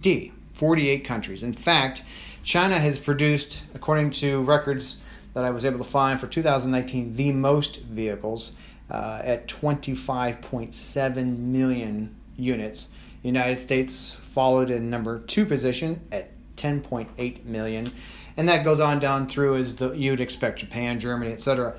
D, 0.00 0.32
48 0.60 1.06
countries. 1.06 1.42
In 1.42 1.54
fact, 1.54 2.02
China 2.42 2.78
has 2.78 2.98
produced, 2.98 3.62
according 3.74 4.10
to 4.10 4.42
records 4.42 5.00
that 5.32 5.42
I 5.42 5.48
was 5.48 5.64
able 5.64 5.78
to 5.78 5.90
find 5.90 6.20
for 6.20 6.26
2019, 6.26 7.16
the 7.16 7.32
most 7.32 7.80
vehicles 7.80 8.52
uh, 8.90 9.22
at 9.24 9.48
25.7 9.48 11.38
million 11.38 12.14
units. 12.36 12.88
The 13.22 13.28
United 13.28 13.58
States 13.58 14.16
followed 14.34 14.68
in 14.68 14.90
number 14.90 15.20
two 15.20 15.46
position 15.46 15.98
at 16.12 16.30
10.8 16.56 17.46
million, 17.46 17.90
and 18.36 18.46
that 18.50 18.62
goes 18.62 18.80
on 18.80 18.98
down 18.98 19.28
through 19.28 19.56
as 19.56 19.76
the, 19.76 19.92
you'd 19.92 20.20
expect 20.20 20.58
Japan, 20.58 21.00
Germany, 21.00 21.32
etc. 21.32 21.74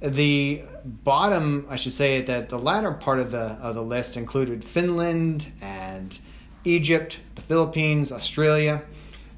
The 0.00 0.62
bottom, 0.84 1.68
I 1.70 1.76
should 1.76 1.92
say, 1.92 2.22
that 2.22 2.48
the 2.48 2.58
latter 2.58 2.90
part 2.90 3.20
of 3.20 3.30
the 3.30 3.56
of 3.62 3.76
the 3.76 3.84
list 3.84 4.16
included 4.16 4.64
Finland 4.64 5.46
and 5.60 6.18
Egypt, 6.66 7.18
the 7.34 7.42
Philippines, 7.42 8.12
Australia, 8.12 8.82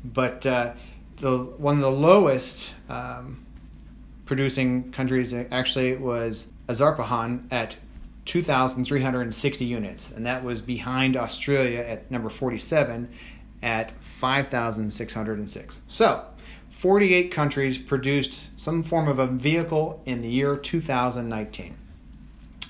but 0.05 0.45
uh, 0.47 0.73
the 1.21 1.39
one 1.39 1.77
of 1.77 1.83
the 1.83 1.91
lowest 1.91 2.73
um, 2.89 3.45
producing 4.25 4.91
countries 4.93 5.33
actually 5.33 5.97
was 5.97 6.49
Azerbaijan 6.69 7.47
at 7.51 7.77
2,360 8.25 9.65
units, 9.65 10.11
and 10.11 10.27
that 10.27 10.45
was 10.45 10.61
behind 10.61 11.17
Australia 11.17 11.81
at 11.81 12.11
number 12.11 12.29
47 12.29 13.09
at 13.63 13.91
5,606. 14.01 15.83
So, 15.87 16.25
48 16.71 17.33
countries 17.33 17.79
produced 17.79 18.41
some 18.57 18.83
form 18.83 19.09
of 19.09 19.19
a 19.19 19.27
vehicle 19.27 20.03
in 20.05 20.21
the 20.21 20.29
year 20.29 20.57
2019. 20.57 21.77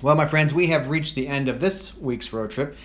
Well, 0.01 0.15
my 0.15 0.27
friends, 0.27 0.55
we 0.55 0.69
have 0.69 0.91
reached 0.91 1.17
the 1.17 1.27
end 1.27 1.49
of 1.49 1.59
this 1.59 1.97
week's 1.97 2.33
road 2.33 2.53
trip. 2.53 2.77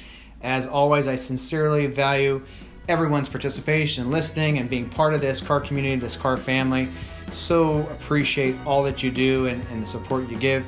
As 0.43 0.67
always, 0.67 1.08
I 1.08 1.15
sincerely 1.15 1.88
value 1.88 2.41
everyone's 2.89 3.29
participation, 3.29 4.12
listening, 4.12 4.58
and 4.58 4.69
being 4.69 4.89
part 4.89 5.13
of 5.13 5.21
this 5.21 5.39
car 5.41 5.62
community, 5.62 5.95
this 5.95 6.17
car 6.17 6.38
family. 6.38 6.89
So 7.32 7.79
appreciate 7.88 8.56
all 8.65 8.84
that 8.84 9.01
you 9.01 9.10
do 9.10 9.47
and, 9.47 9.65
and 9.71 9.82
the 9.82 9.86
support 9.86 10.29
you 10.29 10.38
give. 10.38 10.65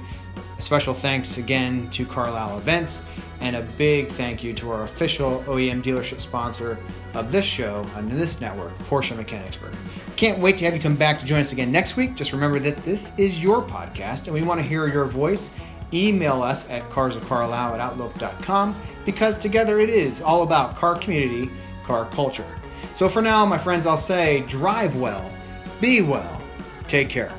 A 0.57 0.61
special 0.61 0.93
thanks 0.93 1.38
again 1.38 1.89
to 1.89 2.05
Carlisle 2.05 2.57
Events, 2.57 3.03
and 3.41 3.57
a 3.57 3.61
big 3.77 4.07
thank 4.07 4.43
you 4.43 4.53
to 4.53 4.71
our 4.71 4.83
official 4.83 5.43
OEM 5.47 5.83
dealership 5.83 6.21
sponsor 6.21 6.79
of 7.13 7.31
this 7.31 7.45
show 7.45 7.85
and 7.95 8.09
this 8.09 8.39
network, 8.39 8.73
Porsche 8.79 9.15
Mechanicsburg. 9.17 9.73
Can't 10.15 10.39
wait 10.39 10.57
to 10.57 10.65
have 10.65 10.73
you 10.73 10.81
come 10.81 10.95
back 10.95 11.19
to 11.19 11.25
join 11.25 11.41
us 11.41 11.51
again 11.51 11.71
next 11.73 11.97
week. 11.97 12.15
Just 12.15 12.31
remember 12.31 12.57
that 12.59 12.77
this 12.85 13.17
is 13.19 13.43
your 13.43 13.61
podcast, 13.61 14.27
and 14.27 14.33
we 14.33 14.43
want 14.43 14.61
to 14.61 14.65
hear 14.65 14.88
your 14.88 15.05
voice. 15.05 15.51
Email 15.93 16.41
us 16.41 16.69
at 16.69 16.89
carsofcarlisle 16.89 17.74
at 17.74 17.80
outlook.com 17.80 18.80
because 19.06 19.38
together 19.38 19.80
it 19.80 19.89
is 19.89 20.21
all 20.21 20.43
about 20.43 20.76
car 20.76 20.95
community, 20.98 21.52
car 21.84 22.06
culture. 22.12 22.45
So 22.93 23.10
for 23.10 23.21
now, 23.21 23.45
my 23.45 23.58
friends, 23.58 23.86
I'll 23.86 23.98
say 23.98 24.41
drive 24.48 24.95
well, 24.95 25.32
be 25.82 26.02
well, 26.02 26.41
take 26.88 27.10
care. 27.10 27.34